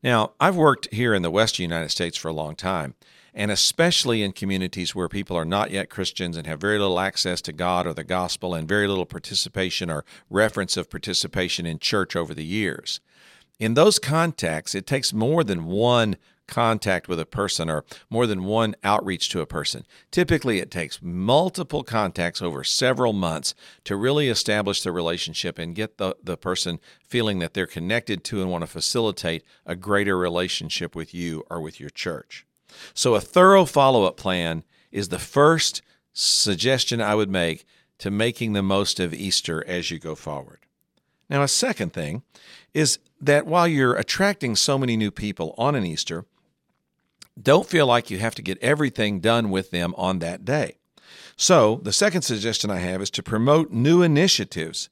Now, 0.03 0.33
I've 0.37 0.57
worked 0.57 0.93
here 0.93 1.13
in 1.13 1.21
the 1.21 1.31
Western 1.31 1.63
United 1.63 1.89
States 1.89 2.17
for 2.17 2.27
a 2.27 2.33
long 2.33 2.55
time, 2.57 2.95
and 3.33 3.49
especially 3.49 4.21
in 4.21 4.33
communities 4.33 4.93
where 4.93 5.07
people 5.07 5.37
are 5.37 5.45
not 5.45 5.71
yet 5.71 5.89
Christians 5.89 6.35
and 6.35 6.45
have 6.45 6.59
very 6.59 6.77
little 6.77 6.99
access 6.99 7.41
to 7.43 7.53
God 7.53 7.87
or 7.87 7.93
the 7.93 8.03
gospel 8.03 8.53
and 8.53 8.67
very 8.67 8.85
little 8.85 9.05
participation 9.05 9.89
or 9.89 10.03
reference 10.29 10.75
of 10.75 10.89
participation 10.89 11.65
in 11.65 11.79
church 11.79 12.17
over 12.17 12.33
the 12.33 12.43
years. 12.43 12.99
In 13.59 13.75
those 13.75 13.97
contexts, 13.97 14.75
it 14.75 14.85
takes 14.85 15.13
more 15.13 15.41
than 15.41 15.65
one 15.65 16.17
contact 16.47 17.07
with 17.07 17.19
a 17.19 17.25
person 17.25 17.69
or 17.69 17.85
more 18.09 18.27
than 18.27 18.43
one 18.43 18.75
outreach 18.83 19.29
to 19.29 19.41
a 19.41 19.45
person. 19.45 19.85
Typically, 20.11 20.59
it 20.59 20.71
takes 20.71 21.01
multiple 21.01 21.83
contacts 21.83 22.41
over 22.41 22.63
several 22.63 23.13
months 23.13 23.55
to 23.83 23.95
really 23.95 24.29
establish 24.29 24.81
the 24.81 24.91
relationship 24.91 25.57
and 25.57 25.75
get 25.75 25.97
the, 25.97 26.15
the 26.23 26.37
person 26.37 26.79
feeling 27.01 27.39
that 27.39 27.53
they're 27.53 27.65
connected 27.65 28.23
to 28.25 28.41
and 28.41 28.51
want 28.51 28.61
to 28.61 28.67
facilitate 28.67 29.43
a 29.65 29.75
greater 29.75 30.17
relationship 30.17 30.95
with 30.95 31.13
you 31.13 31.43
or 31.49 31.61
with 31.61 31.79
your 31.79 31.89
church. 31.89 32.45
So, 32.93 33.15
a 33.15 33.21
thorough 33.21 33.65
follow 33.65 34.05
up 34.05 34.17
plan 34.17 34.63
is 34.91 35.09
the 35.09 35.19
first 35.19 35.81
suggestion 36.11 37.01
I 37.01 37.15
would 37.15 37.29
make 37.29 37.65
to 37.99 38.11
making 38.11 38.53
the 38.53 38.63
most 38.63 38.99
of 38.99 39.13
Easter 39.13 39.63
as 39.67 39.91
you 39.91 39.99
go 39.99 40.15
forward. 40.15 40.59
Now, 41.29 41.41
a 41.41 41.47
second 41.47 41.93
thing 41.93 42.23
is 42.73 42.99
that 43.21 43.47
while 43.47 43.67
you're 43.67 43.95
attracting 43.95 44.55
so 44.55 44.77
many 44.77 44.97
new 44.97 45.11
people 45.11 45.55
on 45.57 45.75
an 45.75 45.85
Easter, 45.85 46.25
don't 47.41 47.67
feel 47.67 47.87
like 47.87 48.09
you 48.09 48.19
have 48.19 48.35
to 48.35 48.41
get 48.41 48.57
everything 48.59 49.19
done 49.19 49.49
with 49.49 49.71
them 49.71 49.93
on 49.97 50.19
that 50.19 50.45
day. 50.45 50.77
So, 51.35 51.79
the 51.83 51.93
second 51.93 52.21
suggestion 52.21 52.69
I 52.69 52.77
have 52.79 53.01
is 53.01 53.09
to 53.11 53.23
promote 53.23 53.71
new 53.71 54.01
initiatives 54.01 54.89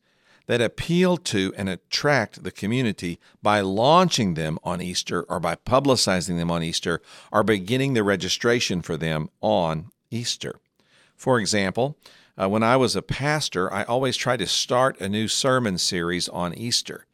that 0.48 0.62
appeal 0.62 1.17
to 1.17 1.53
and 1.55 1.69
attract 1.69 2.43
the 2.43 2.51
community 2.51 3.19
by 3.41 3.62
launching 3.62 4.33
them 4.33 4.57
on 4.63 4.81
Easter 4.81 5.24
or 5.24 5.39
by 5.39 5.55
publicizing 5.55 6.38
them 6.38 6.50
on 6.50 6.63
Easter 6.63 7.01
or 7.31 7.43
beginning 7.43 7.93
the 7.93 8.03
registration 8.03 8.81
for 8.81 8.98
them 8.98 9.29
on 9.39 9.91
Easter. 10.10 10.60
For 11.15 11.39
example, 11.39 11.98
uh, 12.41 12.50
when 12.50 12.63
I 12.63 12.75
was 12.75 12.95
a 12.95 13.01
pastor, 13.01 13.71
I 13.71 13.83
always 13.83 14.17
tried 14.17 14.39
to 14.39 14.48
start 14.48 15.00
a 15.00 15.07
new 15.07 15.27
sermon 15.27 15.77
series 15.77 16.27
on 16.27 16.53
Easter. 16.55 17.05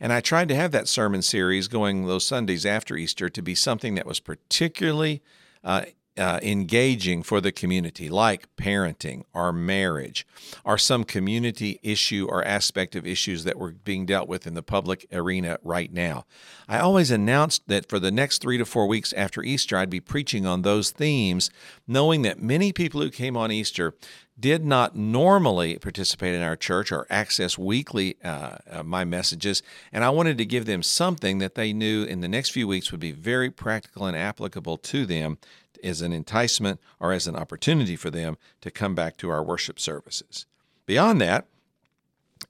And 0.00 0.12
I 0.12 0.20
tried 0.20 0.48
to 0.48 0.54
have 0.54 0.72
that 0.72 0.88
sermon 0.88 1.22
series 1.22 1.68
going 1.68 2.06
those 2.06 2.26
Sundays 2.26 2.66
after 2.66 2.96
Easter 2.96 3.28
to 3.28 3.42
be 3.42 3.54
something 3.54 3.94
that 3.94 4.06
was 4.06 4.20
particularly 4.20 5.22
uh, 5.64 5.86
uh, 6.18 6.40
engaging 6.42 7.22
for 7.22 7.40
the 7.40 7.52
community, 7.52 8.08
like 8.08 8.48
parenting 8.56 9.24
or 9.34 9.52
marriage, 9.52 10.26
or 10.64 10.78
some 10.78 11.04
community 11.04 11.78
issue 11.82 12.26
or 12.30 12.44
aspect 12.44 12.96
of 12.96 13.06
issues 13.06 13.44
that 13.44 13.58
were 13.58 13.72
being 13.72 14.06
dealt 14.06 14.28
with 14.28 14.46
in 14.46 14.54
the 14.54 14.62
public 14.62 15.06
arena 15.12 15.58
right 15.62 15.92
now. 15.92 16.24
I 16.68 16.78
always 16.78 17.10
announced 17.10 17.68
that 17.68 17.88
for 17.88 17.98
the 17.98 18.10
next 18.10 18.40
three 18.40 18.58
to 18.58 18.64
four 18.64 18.86
weeks 18.86 19.12
after 19.12 19.42
Easter, 19.42 19.76
I'd 19.76 19.90
be 19.90 20.00
preaching 20.00 20.46
on 20.46 20.62
those 20.62 20.90
themes, 20.90 21.50
knowing 21.86 22.22
that 22.22 22.42
many 22.42 22.72
people 22.72 23.00
who 23.00 23.10
came 23.10 23.36
on 23.36 23.52
Easter 23.52 23.94
did 24.38 24.64
not 24.64 24.94
normally 24.94 25.78
participate 25.78 26.34
in 26.34 26.42
our 26.42 26.56
church 26.56 26.92
or 26.92 27.06
access 27.08 27.56
weekly 27.56 28.16
uh, 28.22 28.56
uh, 28.70 28.82
my 28.82 29.04
messages, 29.04 29.62
and 29.92 30.04
I 30.04 30.10
wanted 30.10 30.36
to 30.38 30.44
give 30.44 30.66
them 30.66 30.82
something 30.82 31.38
that 31.38 31.54
they 31.54 31.72
knew 31.72 32.04
in 32.04 32.20
the 32.20 32.28
next 32.28 32.50
few 32.50 32.68
weeks 32.68 32.90
would 32.90 33.00
be 33.00 33.12
very 33.12 33.50
practical 33.50 34.04
and 34.04 34.16
applicable 34.16 34.76
to 34.78 35.06
them 35.06 35.38
as 35.82 36.00
an 36.00 36.12
enticement 36.12 36.80
or 37.00 37.12
as 37.12 37.26
an 37.26 37.36
opportunity 37.36 37.96
for 37.96 38.10
them 38.10 38.36
to 38.60 38.70
come 38.70 38.94
back 38.94 39.16
to 39.18 39.30
our 39.30 39.42
worship 39.42 39.78
services. 39.78 40.46
Beyond 40.86 41.20
that, 41.20 41.46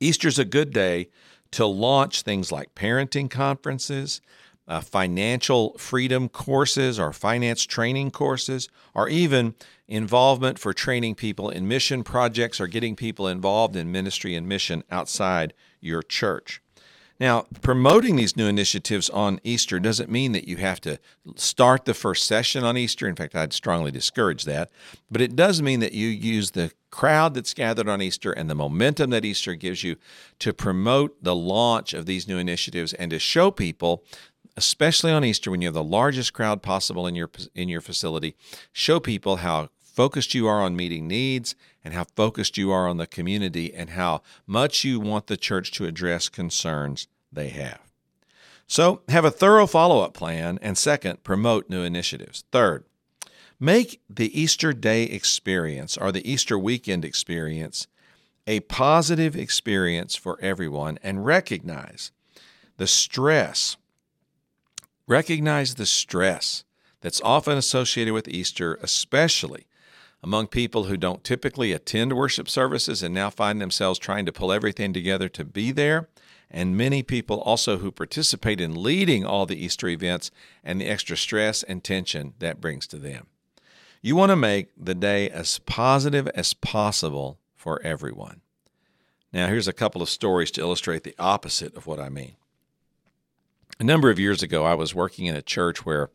Easter's 0.00 0.38
a 0.38 0.44
good 0.44 0.72
day 0.72 1.08
to 1.52 1.66
launch 1.66 2.22
things 2.22 2.52
like 2.52 2.74
parenting 2.74 3.30
conferences, 3.30 4.20
uh, 4.68 4.80
financial 4.80 5.76
freedom 5.78 6.28
courses 6.28 6.98
or 6.98 7.12
finance 7.12 7.64
training 7.64 8.10
courses, 8.10 8.68
or 8.94 9.08
even 9.08 9.54
involvement 9.88 10.58
for 10.58 10.72
training 10.72 11.14
people 11.14 11.48
in 11.48 11.68
mission 11.68 12.02
projects 12.02 12.60
or 12.60 12.66
getting 12.66 12.96
people 12.96 13.28
involved 13.28 13.76
in 13.76 13.92
ministry 13.92 14.34
and 14.34 14.48
mission 14.48 14.82
outside 14.90 15.54
your 15.80 16.02
church. 16.02 16.60
Now, 17.18 17.46
promoting 17.62 18.16
these 18.16 18.36
new 18.36 18.46
initiatives 18.46 19.08
on 19.08 19.40
Easter 19.42 19.80
doesn't 19.80 20.10
mean 20.10 20.32
that 20.32 20.46
you 20.46 20.58
have 20.58 20.80
to 20.82 20.98
start 21.34 21.84
the 21.84 21.94
first 21.94 22.26
session 22.26 22.62
on 22.62 22.76
Easter. 22.76 23.08
In 23.08 23.16
fact, 23.16 23.34
I'd 23.34 23.54
strongly 23.54 23.90
discourage 23.90 24.44
that. 24.44 24.70
But 25.10 25.22
it 25.22 25.34
does 25.34 25.62
mean 25.62 25.80
that 25.80 25.92
you 25.92 26.08
use 26.08 26.50
the 26.50 26.72
crowd 26.90 27.34
that's 27.34 27.54
gathered 27.54 27.88
on 27.88 28.02
Easter 28.02 28.32
and 28.32 28.50
the 28.50 28.54
momentum 28.54 29.10
that 29.10 29.24
Easter 29.24 29.54
gives 29.54 29.82
you 29.82 29.96
to 30.40 30.52
promote 30.52 31.22
the 31.22 31.34
launch 31.34 31.94
of 31.94 32.06
these 32.06 32.28
new 32.28 32.38
initiatives 32.38 32.92
and 32.94 33.10
to 33.10 33.18
show 33.18 33.50
people 33.50 34.04
especially 34.56 35.12
on 35.12 35.24
Easter 35.24 35.50
when 35.50 35.60
you 35.60 35.68
have 35.68 35.74
the 35.74 35.84
largest 35.84 36.32
crowd 36.32 36.62
possible 36.62 37.06
in 37.06 37.14
your 37.14 37.30
in 37.54 37.68
your 37.68 37.80
facility, 37.80 38.34
show 38.72 38.98
people 38.98 39.36
how 39.36 39.68
focused 39.96 40.34
you 40.34 40.46
are 40.46 40.60
on 40.60 40.76
meeting 40.76 41.08
needs 41.08 41.56
and 41.82 41.94
how 41.94 42.04
focused 42.04 42.58
you 42.58 42.70
are 42.70 42.86
on 42.86 42.98
the 42.98 43.06
community 43.06 43.74
and 43.74 43.90
how 43.90 44.22
much 44.46 44.84
you 44.84 45.00
want 45.00 45.26
the 45.26 45.36
church 45.36 45.72
to 45.72 45.86
address 45.86 46.28
concerns 46.28 47.08
they 47.32 47.48
have. 47.48 47.80
So, 48.68 49.02
have 49.08 49.24
a 49.24 49.30
thorough 49.30 49.66
follow 49.66 50.00
up 50.00 50.12
plan. 50.12 50.58
And 50.60 50.76
second, 50.76 51.24
promote 51.24 51.70
new 51.70 51.82
initiatives. 51.82 52.44
Third, 52.52 52.84
make 53.58 54.00
the 54.10 54.38
Easter 54.38 54.72
day 54.72 55.04
experience 55.04 55.96
or 55.96 56.12
the 56.12 56.28
Easter 56.30 56.58
weekend 56.58 57.04
experience 57.04 57.86
a 58.46 58.60
positive 58.60 59.34
experience 59.34 60.14
for 60.14 60.38
everyone 60.40 60.98
and 61.02 61.24
recognize 61.24 62.12
the 62.76 62.86
stress. 62.86 63.76
Recognize 65.06 65.76
the 65.76 65.86
stress 65.86 66.64
that's 67.00 67.20
often 67.22 67.56
associated 67.56 68.12
with 68.12 68.28
Easter, 68.28 68.78
especially 68.82 69.66
among 70.22 70.48
people 70.48 70.84
who 70.84 70.96
don't 70.96 71.24
typically 71.24 71.72
attend 71.72 72.12
worship 72.12 72.48
services 72.48 73.02
and 73.02 73.14
now 73.14 73.30
find 73.30 73.60
themselves 73.60 73.98
trying 73.98 74.26
to 74.26 74.32
pull 74.32 74.52
everything 74.52 74.92
together 74.92 75.28
to 75.28 75.44
be 75.44 75.72
there, 75.72 76.08
and 76.50 76.76
many 76.76 77.02
people 77.02 77.40
also 77.40 77.78
who 77.78 77.90
participate 77.90 78.60
in 78.60 78.82
leading 78.82 79.24
all 79.24 79.46
the 79.46 79.62
Easter 79.62 79.88
events 79.88 80.30
and 80.62 80.80
the 80.80 80.86
extra 80.86 81.16
stress 81.16 81.62
and 81.62 81.82
tension 81.82 82.34
that 82.38 82.60
brings 82.60 82.86
to 82.86 82.98
them. 82.98 83.26
You 84.02 84.14
want 84.14 84.30
to 84.30 84.36
make 84.36 84.68
the 84.76 84.94
day 84.94 85.28
as 85.28 85.58
positive 85.60 86.28
as 86.28 86.54
possible 86.54 87.38
for 87.54 87.82
everyone. 87.82 88.40
Now, 89.32 89.48
here's 89.48 89.68
a 89.68 89.72
couple 89.72 90.02
of 90.02 90.08
stories 90.08 90.50
to 90.52 90.60
illustrate 90.60 91.02
the 91.02 91.16
opposite 91.18 91.76
of 91.76 91.86
what 91.86 91.98
I 91.98 92.08
mean. 92.08 92.36
A 93.78 93.84
number 93.84 94.08
of 94.08 94.18
years 94.18 94.42
ago, 94.42 94.64
I 94.64 94.74
was 94.74 94.94
working 94.94 95.26
in 95.26 95.36
a 95.36 95.42
church 95.42 95.84
where 95.84 96.10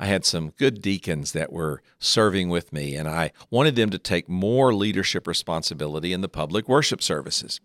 I 0.00 0.06
had 0.06 0.24
some 0.24 0.50
good 0.50 0.80
deacons 0.80 1.32
that 1.32 1.52
were 1.52 1.82
serving 1.98 2.50
with 2.50 2.72
me, 2.72 2.94
and 2.94 3.08
I 3.08 3.32
wanted 3.50 3.74
them 3.74 3.90
to 3.90 3.98
take 3.98 4.28
more 4.28 4.72
leadership 4.72 5.26
responsibility 5.26 6.12
in 6.12 6.20
the 6.20 6.28
public 6.28 6.68
worship 6.68 7.02
services. 7.02 7.60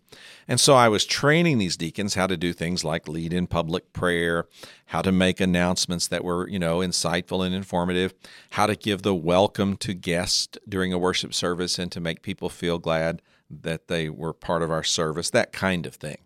And 0.48 0.58
so 0.58 0.74
I 0.74 0.88
was 0.88 1.06
training 1.06 1.58
these 1.58 1.76
deacons 1.76 2.14
how 2.14 2.26
to 2.26 2.36
do 2.36 2.52
things 2.52 2.82
like 2.82 3.06
lead 3.06 3.32
in 3.32 3.46
public 3.46 3.92
prayer, 3.92 4.46
how 4.86 5.00
to 5.02 5.12
make 5.12 5.40
announcements 5.40 6.08
that 6.08 6.24
were, 6.24 6.48
you 6.48 6.58
know, 6.58 6.78
insightful 6.78 7.46
and 7.46 7.54
informative, 7.54 8.14
how 8.50 8.66
to 8.66 8.74
give 8.74 9.02
the 9.02 9.14
welcome 9.14 9.76
to 9.76 9.94
guests 9.94 10.58
during 10.68 10.92
a 10.92 10.98
worship 10.98 11.32
service 11.32 11.78
and 11.78 11.92
to 11.92 12.00
make 12.00 12.22
people 12.22 12.48
feel 12.48 12.78
glad 12.78 13.22
that 13.48 13.86
they 13.86 14.08
were 14.08 14.32
part 14.32 14.62
of 14.62 14.72
our 14.72 14.82
service, 14.82 15.30
that 15.30 15.52
kind 15.52 15.86
of 15.86 15.94
thing. 15.94 16.23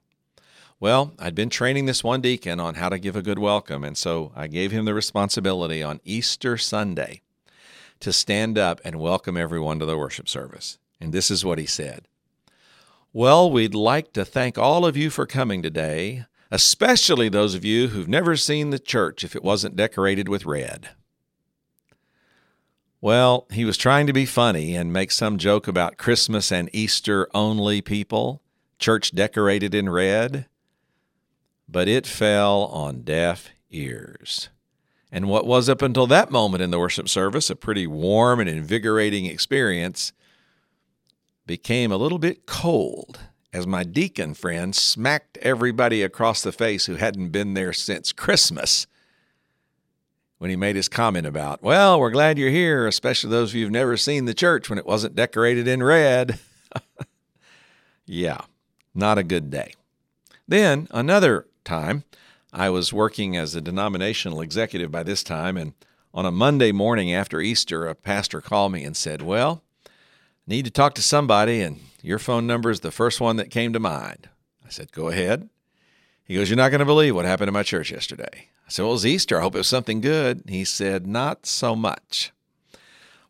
Well, 0.81 1.13
I'd 1.19 1.35
been 1.35 1.51
training 1.51 1.87
this 1.87 2.05
one 2.05 2.21
deacon 2.21 2.61
on 2.61 2.77
how 2.77 2.89
to 2.89 3.01
give 3.01 3.17
a 3.17 3.23
good 3.23 3.41
welcome, 3.41 3.83
and 3.83 3.99
so 3.99 4.31
I 4.37 4.47
gave 4.47 4.71
him 4.71 4.85
the 4.85 4.95
responsibility 4.95 5.83
on 5.83 6.01
Easter 6.05 6.57
Sunday 6.57 7.23
to 7.99 8.13
stand 8.13 8.57
up 8.57 8.81
and 8.85 9.01
welcome 9.01 9.37
everyone 9.37 9.81
to 9.81 9.87
the 9.87 9.99
worship 9.99 10.29
service. 10.29 10.79
And 11.01 11.13
this 11.13 11.33
is 11.33 11.45
what 11.45 11.59
he 11.59 11.67
said 11.67 12.07
Well, 13.13 13.51
we'd 13.51 13.75
like 13.75 14.13
to 14.13 14.25
thank 14.25 14.57
all 14.57 14.87
of 14.87 14.97
you 14.97 15.11
for 15.11 15.27
coming 15.27 15.63
today, 15.63 16.27
especially 16.49 17.29
those 17.29 17.57
of 17.57 17.65
you 17.65 17.89
who've 17.89 18.07
never 18.07 18.37
seen 18.37 18.71
the 18.71 18.79
church 18.79 19.25
if 19.25 19.35
it 19.35 19.43
wasn't 19.43 19.75
decorated 19.75 20.29
with 20.29 20.47
red. 20.47 20.91
Well, 23.01 23.49
he 23.51 23.65
was 23.65 23.77
trying 23.77 24.07
to 24.07 24.13
be 24.13 24.27
funny 24.27 24.77
and 24.77 24.93
make 24.93 25.11
some 25.11 25.39
joke 25.39 25.67
about 25.67 25.99
Christmas 25.99 26.53
and 26.53 26.71
Easter 26.73 27.29
only 27.35 27.81
people, 27.81 28.43
church 28.79 29.13
decorated 29.13 29.75
in 29.75 29.89
red, 29.89 30.47
but 31.69 31.89
it 31.89 32.07
fell 32.07 32.65
on 32.67 33.03
deaf 33.03 33.51
ears. 33.71 34.49
And 35.11 35.29
what 35.29 35.47
was 35.47 35.69
up 35.69 35.83
until 35.83 36.07
that 36.07 36.31
moment 36.31 36.63
in 36.63 36.71
the 36.71 36.79
worship 36.79 37.09
service 37.09 37.51
a 37.51 37.57
pretty 37.57 37.87
warm 37.87 38.41
and 38.41 38.49
invigorating 38.49 39.27
experience 39.27 40.13
became 41.47 41.91
a 41.91 41.97
little 41.97 42.19
bit 42.19 42.47
cold 42.47 43.19
as 43.53 43.67
my 43.67 43.83
deacon 43.83 44.35
friend 44.35 44.77
smacked 44.77 45.39
everybody 45.39 46.03
across 46.03 46.43
the 46.43 46.53
face 46.53 46.87
who 46.87 46.97
hadn't 46.97 47.31
been 47.31 47.55
there 47.55 47.73
since 47.73 48.13
Christmas 48.13 48.87
when 50.37 50.51
he 50.51 50.57
made 50.57 50.77
his 50.77 50.89
comment 50.89 51.27
about, 51.27 51.63
well, 51.63 51.99
we're 51.99 52.11
glad 52.11 52.39
you're 52.39 52.51
here, 52.51 52.87
especially 52.87 53.31
those 53.31 53.51
of 53.51 53.57
you 53.57 53.65
who've 53.65 53.73
never 53.73 53.97
seen 53.97 54.25
the 54.25 54.35
church 54.35 54.71
when 54.71 54.79
it 54.79 54.87
wasn't 54.87 55.17
decorated 55.17 55.67
in 55.67 55.83
red. 55.83 56.39
yeah, 58.07 58.43
not 58.95 59.19
a 59.19 59.25
good 59.25 59.51
day. 59.51 59.73
Then 60.47 60.87
another 60.93 61.48
time, 61.69 62.05
I 62.53 62.71
was 62.71 62.93
working 62.93 63.37
as 63.37 63.55
a 63.55 63.61
denominational 63.61 64.41
executive 64.41 64.91
by 64.91 65.03
this 65.03 65.23
time, 65.23 65.57
and 65.57 65.75
on 66.15 66.25
a 66.25 66.31
Monday 66.31 66.73
morning 66.73 67.13
after 67.13 67.41
Easter, 67.41 67.87
a 67.87 67.95
pastor 67.95 68.41
called 68.41 68.73
me 68.73 68.85
and 68.85 68.97
said, 68.97 69.21
Well, 69.21 69.63
need 70.47 70.65
to 70.65 70.71
talk 70.71 70.95
to 70.95 71.03
somebody, 71.03 71.61
and 71.61 71.81
your 72.03 72.19
phone 72.19 72.47
number 72.47 72.71
is 72.71 72.81
the 72.81 72.91
first 72.91 73.21
one 73.21 73.37
that 73.37 73.51
came 73.51 73.73
to 73.75 73.81
mind. 73.81 74.31
I 74.65 74.71
said, 74.71 74.93
Go 74.93 75.09
ahead. 75.09 75.51
He 76.25 76.35
goes, 76.35 76.49
You're 76.49 76.57
not 76.57 76.71
going 76.71 76.81
to 76.81 76.87
believe 76.87 77.15
what 77.15 77.27
happened 77.27 77.49
in 77.49 77.55
my 77.55 77.63
church 77.63 77.91
yesterday. 77.91 78.49
I 78.67 78.71
said, 78.71 78.83
Well, 78.83 78.93
it 78.93 78.95
was 78.95 79.07
Easter. 79.07 79.39
I 79.39 79.43
hope 79.43 79.55
it 79.55 79.59
was 79.59 79.69
something 79.69 80.01
good. 80.01 80.45
He 80.49 80.65
said, 80.65 81.07
Not 81.07 81.45
so 81.45 81.77
much. 81.77 82.33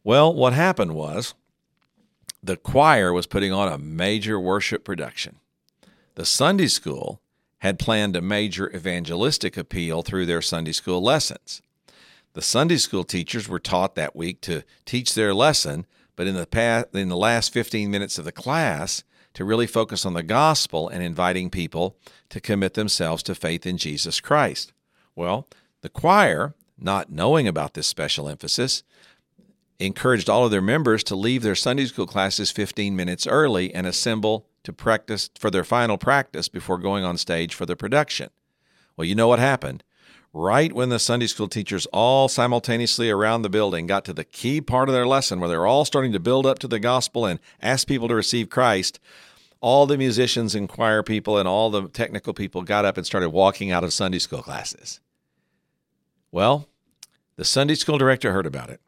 Well, 0.05 0.33
what 0.33 0.53
happened 0.53 0.95
was 0.95 1.35
the 2.41 2.57
choir 2.57 3.13
was 3.13 3.27
putting 3.27 3.53
on 3.53 3.71
a 3.71 3.79
major 3.79 4.39
worship 4.39 4.85
production. 4.85 5.41
The 6.15 6.25
Sunday 6.25 6.69
school 6.69 7.21
had 7.59 7.79
planned 7.79 8.17
a 8.17 8.23
major 8.23 8.75
evangelistic 8.75 9.57
appeal 9.57 10.03
through 10.03 10.27
their 10.27 10.43
Sunday 10.43 10.73
school 10.73 11.03
lessons. 11.03 11.61
The 12.35 12.43
Sunday 12.43 12.77
school 12.77 13.05
teachers 13.05 13.49
were 13.49 13.59
taught 13.59 13.95
that 13.97 14.15
week 14.15 14.41
to 14.43 14.63
teach 14.85 15.15
their 15.15 15.35
lesson, 15.35 15.87
but 16.15 16.27
in 16.27 16.35
the 16.35 16.47
past, 16.47 16.95
in 16.95 17.09
the 17.09 17.17
last 17.17 17.53
15 17.53 17.91
minutes 17.91 18.19
of 18.19 18.25
the 18.25 18.33
class, 18.33 19.03
to 19.35 19.45
really 19.45 19.67
focus 19.67 20.05
on 20.05 20.15
the 20.15 20.23
gospel 20.23 20.89
and 20.89 21.03
inviting 21.03 21.51
people 21.51 21.97
to 22.29 22.41
commit 22.41 22.75
themselves 22.75 23.23
to 23.23 23.35
faith 23.35 23.67
in 23.67 23.77
Jesus 23.77 24.21
Christ. 24.21 24.73
Well, 25.15 25.47
the 25.81 25.89
choir, 25.89 26.55
not 26.79 27.11
knowing 27.11 27.47
about 27.47 27.75
this 27.75 27.87
special 27.87 28.29
emphasis, 28.29 28.83
encouraged 29.79 30.29
all 30.29 30.45
of 30.45 30.51
their 30.51 30.61
members 30.61 31.05
to 31.05 31.15
leave 31.15 31.43
their 31.43 31.55
Sunday 31.55 31.87
school 31.87 32.07
classes 32.07 32.51
15 32.51 32.97
minutes 32.97 33.27
early 33.27 33.73
and 33.73 33.87
assemble 33.87 34.48
to 34.69 34.73
practice 34.75 35.31
for 35.39 35.51
their 35.51 35.65
final 35.65 35.97
practice 35.97 36.47
before 36.47 36.77
going 36.77 37.03
on 37.03 37.17
stage 37.17 37.55
for 37.55 37.65
the 37.65 37.75
production. 37.75 38.29
Well, 38.97 39.07
you 39.07 39.15
know 39.15 39.27
what 39.27 39.39
happened? 39.39 39.83
Right 40.35 40.75
when 40.75 40.91
the 40.91 40.99
Sunday 40.99 41.27
school 41.27 41.49
teachers 41.49 41.87
all 41.87 42.29
simultaneously 42.29 43.09
around 43.09 43.41
the 43.41 43.49
building 43.49 43.87
got 43.87 44.05
to 44.05 44.13
the 44.13 44.25
key 44.25 44.61
part 44.61 44.91
of 44.91 44.95
their 44.95 45.07
lesson 45.07 45.41
where 45.41 45.49
they're 45.49 45.67
all 45.67 45.87
starting 45.87 46.13
to 46.13 46.21
build 46.21 46.45
up 46.45 46.59
to 46.59 46.69
the 46.69 46.79
gospel 46.79 47.25
and 47.25 47.41
ask 47.63 47.89
people 47.89 48.09
to 48.09 48.15
receive 48.15 48.51
Christ, 48.51 49.01
all 49.63 49.87
the 49.87 49.97
musicians 49.97 50.55
and 50.55 50.69
choir 50.69 51.03
people 51.03 51.39
and 51.39 51.49
all 51.49 51.71
the 51.71 51.89
technical 51.89 52.35
people 52.35 52.61
got 52.61 52.85
up 52.85 52.99
and 52.99 53.07
started 53.07 53.31
walking 53.31 53.71
out 53.71 53.85
of 53.85 53.95
Sunday 53.95 54.19
school 54.19 54.43
classes. 54.43 55.01
Well, 56.31 56.69
the 57.37 57.45
Sunday 57.47 57.75
school 57.75 57.97
director 57.97 58.35
heard 58.35 58.45
about 58.45 58.69
it. 58.69 58.83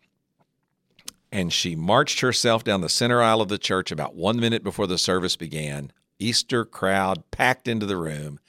And 1.32 1.52
she 1.52 1.76
marched 1.76 2.20
herself 2.20 2.64
down 2.64 2.80
the 2.80 2.88
center 2.88 3.22
aisle 3.22 3.40
of 3.40 3.48
the 3.48 3.58
church 3.58 3.92
about 3.92 4.14
one 4.14 4.40
minute 4.40 4.64
before 4.64 4.86
the 4.86 4.98
service 4.98 5.36
began. 5.36 5.92
Easter 6.18 6.64
crowd 6.64 7.22
packed 7.30 7.68
into 7.68 7.86
the 7.86 7.96
room. 7.96 8.40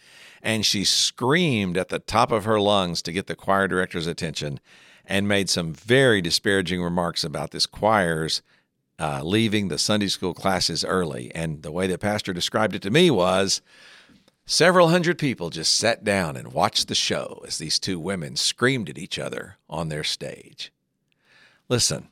And 0.41 0.65
she 0.65 0.83
screamed 0.83 1.77
at 1.77 1.89
the 1.89 1.99
top 1.99 2.31
of 2.31 2.45
her 2.45 2.59
lungs 2.59 3.01
to 3.03 3.11
get 3.11 3.27
the 3.27 3.35
choir 3.35 3.67
director's 3.67 4.07
attention 4.07 4.59
and 5.05 5.27
made 5.27 5.49
some 5.49 5.73
very 5.73 6.21
disparaging 6.21 6.81
remarks 6.81 7.23
about 7.23 7.51
this 7.51 7.67
choir's 7.67 8.41
uh, 8.99 9.21
leaving 9.23 9.67
the 9.67 9.77
Sunday 9.77 10.07
school 10.07 10.33
classes 10.33 10.83
early. 10.83 11.31
And 11.35 11.61
the 11.61 11.71
way 11.71 11.85
the 11.87 11.97
pastor 11.97 12.33
described 12.33 12.75
it 12.75 12.81
to 12.83 12.91
me 12.91 13.11
was 13.11 13.61
Several 14.45 14.89
hundred 14.89 15.17
people 15.17 15.49
just 15.49 15.73
sat 15.75 16.03
down 16.03 16.35
and 16.35 16.51
watched 16.51 16.89
the 16.89 16.95
show 16.95 17.41
as 17.47 17.57
these 17.57 17.79
two 17.79 17.97
women 17.97 18.35
screamed 18.35 18.89
at 18.89 18.97
each 18.97 19.17
other 19.17 19.57
on 19.69 19.87
their 19.87 20.03
stage. 20.03 20.73
Listen, 21.69 22.09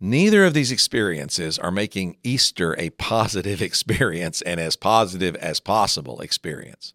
neither 0.00 0.44
of 0.44 0.54
these 0.54 0.72
experiences 0.72 1.58
are 1.58 1.70
making 1.70 2.16
Easter 2.22 2.74
a 2.78 2.90
positive 2.90 3.62
experience 3.68 4.42
and 4.42 4.60
as 4.60 4.76
positive 4.76 5.36
as 5.36 5.60
possible 5.60 6.20
experience. 6.20 6.94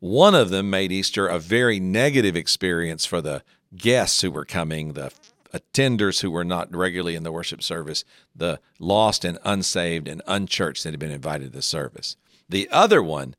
One 0.00 0.34
of 0.34 0.48
them 0.48 0.70
made 0.70 0.92
Easter 0.92 1.26
a 1.26 1.38
very 1.38 1.78
negative 1.78 2.34
experience 2.34 3.04
for 3.04 3.20
the 3.20 3.42
guests 3.76 4.22
who 4.22 4.30
were 4.30 4.46
coming, 4.46 4.94
the 4.94 5.12
attenders 5.52 6.20
who 6.20 6.30
were 6.30 6.44
not 6.44 6.74
regularly 6.74 7.14
in 7.14 7.22
the 7.22 7.32
worship 7.32 7.62
service, 7.62 8.04
the 8.34 8.60
lost 8.78 9.24
and 9.24 9.38
unsaved 9.44 10.08
and 10.08 10.22
unchurched 10.26 10.84
that 10.84 10.92
had 10.92 11.00
been 11.00 11.10
invited 11.10 11.46
to 11.46 11.56
the 11.56 11.62
service. 11.62 12.16
The 12.48 12.68
other 12.70 13.02
one 13.02 13.34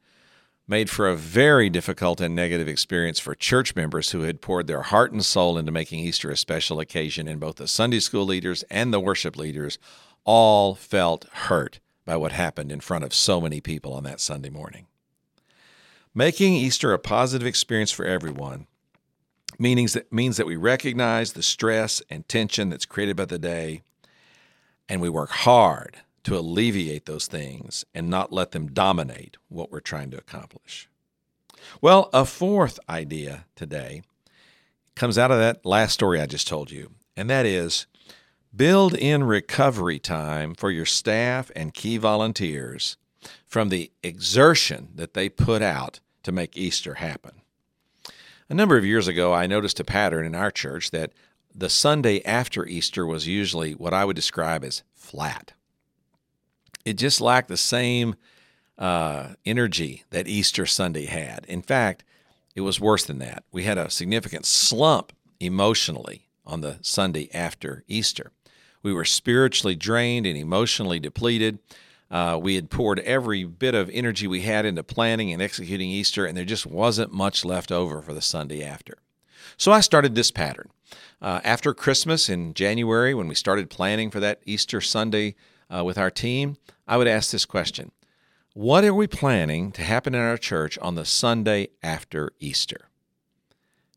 made 0.68 0.90
for 0.90 1.08
a 1.08 1.16
very 1.16 1.70
difficult 1.70 2.22
and 2.22 2.36
negative 2.36 2.68
experience 2.68 3.20
for 3.20 3.36
church 3.36 3.76
members 3.76 4.12
who 4.12 4.22
had 4.22 4.42
poured 4.42 4.68
their 4.68 4.84
heart 4.84 5.12
and 5.12 5.26
soul 5.26 5.58
into 5.58 5.72
making 5.72 6.00
Easter 6.00 6.32
a 6.32 6.38
special 6.38 6.80
occasion, 6.80 7.28
and 7.28 7.40
both 7.40 7.56
the 7.56 7.68
Sunday 7.68 8.00
school 8.00 8.26
leaders 8.26 8.64
and 8.70 8.94
the 8.94 9.00
worship 9.00 9.38
leaders 9.38 9.78
all 10.24 10.76
felt 10.76 11.26
hurt 11.32 11.80
by 12.06 12.16
what 12.16 12.32
happened 12.32 12.72
in 12.72 12.80
front 12.80 13.04
of 13.04 13.14
so 13.14 13.42
many 13.42 13.60
people 13.62 13.94
on 13.94 14.04
that 14.04 14.20
Sunday 14.20 14.50
morning. 14.50 14.88
Making 16.14 16.54
Easter 16.54 16.94
a 16.94 17.00
positive 17.00 17.48
experience 17.48 17.92
for 17.92 18.06
everyone 18.06 18.68
means 19.58 19.94
that, 19.94 20.12
means 20.12 20.38
that 20.38 20.48
we 20.48 20.56
recognize 20.56 21.34
the 21.34 21.44
stress 21.44 22.02
and 22.10 22.28
tension 22.28 22.70
that's 22.70 22.86
created 22.86 23.16
by 23.16 23.26
the 23.26 23.40
day, 23.40 23.82
and 24.90 25.02
we 25.02 25.10
work 25.10 25.30
hard 25.30 25.98
to 26.24 26.38
alleviate 26.38 27.06
those 27.06 27.28
things 27.28 27.86
and 27.94 28.10
not 28.10 28.32
let 28.32 28.52
them 28.52 28.68
dominate 28.68 29.38
what 29.50 29.72
we're 29.72 29.80
trying 29.80 30.12
to 30.12 30.18
accomplish. 30.18 30.90
Well, 31.82 32.10
a 32.14 32.26
fourth 32.26 32.80
idea 32.90 33.46
today 33.56 34.04
comes 34.96 35.18
out 35.18 35.32
of 35.32 35.40
that 35.40 35.66
last 35.66 35.94
story 35.94 36.20
I 36.20 36.26
just 36.26 36.48
told 36.48 36.72
you, 36.72 36.92
and 37.16 37.30
that 37.30 37.46
is 37.46 37.88
build 38.56 38.94
in 38.94 39.24
recovery 39.24 40.00
time 40.00 40.54
for 40.54 40.70
your 40.72 40.86
staff 40.86 41.52
and 41.56 41.74
key 41.74 41.98
volunteers 41.98 42.98
from 43.48 43.70
the 43.70 43.92
exertion 44.04 44.90
that 44.96 45.14
they 45.14 45.30
put 45.30 45.62
out 45.62 46.00
to 46.24 46.32
make 46.32 46.58
Easter 46.58 46.96
happen. 46.96 47.42
A 48.50 48.54
number 48.54 48.78
of 48.78 48.86
years 48.86 49.08
ago, 49.08 49.34
I 49.34 49.48
noticed 49.48 49.80
a 49.80 49.86
pattern 49.86 50.26
in 50.26 50.36
our 50.36 50.52
church 50.52 50.92
that 50.92 51.14
the 51.54 51.70
Sunday 51.70 52.24
after 52.26 52.66
Easter 52.66 53.06
was 53.06 53.28
usually 53.28 53.74
what 53.74 53.94
I 53.94 54.06
would 54.06 54.16
describe 54.16 54.64
as 54.64 54.84
flat 54.94 55.54
it 56.86 56.94
just 56.94 57.22
lacked 57.22 57.48
the 57.48 57.58
same 57.58 58.16
uh, 58.78 59.34
energy 59.46 60.04
that 60.10 60.28
Easter 60.28 60.66
Sunday 60.66 61.06
had. 61.06 61.46
In 61.48 61.62
fact, 61.62 62.04
it 62.56 62.62
was 62.62 62.80
worse 62.80 63.06
than 63.06 63.20
that. 63.20 63.44
We 63.52 63.64
had 63.64 63.78
a 63.78 63.90
significant 63.90 64.46
slump 64.46 65.14
emotionally 65.40 66.28
on 66.46 66.62
the 66.62 66.78
Sunday 66.82 67.30
after 67.34 67.84
Easter. 67.88 68.32
We 68.84 68.94
were 68.94 69.06
spiritually 69.06 69.76
drained 69.76 70.26
and 70.26 70.38
emotionally 70.38 71.00
depleted. 71.00 71.60
Uh, 72.10 72.38
we 72.42 72.56
had 72.56 72.70
poured 72.70 73.00
every 73.00 73.44
bit 73.46 73.76
of 73.76 73.90
energy 73.94 74.28
we 74.28 74.42
had 74.42 74.66
into 74.66 74.84
planning 74.84 75.32
and 75.32 75.42
executing 75.42 75.90
Easter, 75.90 76.26
and 76.26 76.36
there 76.36 76.44
just 76.44 76.66
wasn't 76.66 77.14
much 77.14 77.46
left 77.46 77.72
over 77.72 78.02
for 78.02 78.14
the 78.14 78.22
Sunday 78.22 78.64
after. 78.64 78.98
So 79.56 79.72
I 79.72 79.80
started 79.80 80.16
this 80.16 80.32
pattern. 80.32 80.70
Uh, 81.22 81.40
after 81.44 81.74
Christmas 81.74 82.28
in 82.28 82.54
January, 82.54 83.14
when 83.14 83.28
we 83.28 83.36
started 83.36 83.70
planning 83.70 84.10
for 84.10 84.20
that 84.20 84.42
Easter 84.46 84.82
Sunday 84.82 85.36
uh, 85.74 85.84
with 85.84 85.98
our 85.98 86.12
team, 86.12 86.58
I 86.88 86.98
would 86.98 87.08
ask 87.08 87.32
this 87.32 87.46
question 87.46 87.92
What 88.54 88.84
are 88.84 88.94
we 88.94 89.08
planning 89.08 89.72
to 89.74 89.82
happen 89.82 90.14
in 90.14 90.22
our 90.22 90.38
church 90.38 90.78
on 90.80 90.96
the 90.96 91.06
Sunday 91.06 91.70
after 91.82 92.32
Easter? 92.40 92.90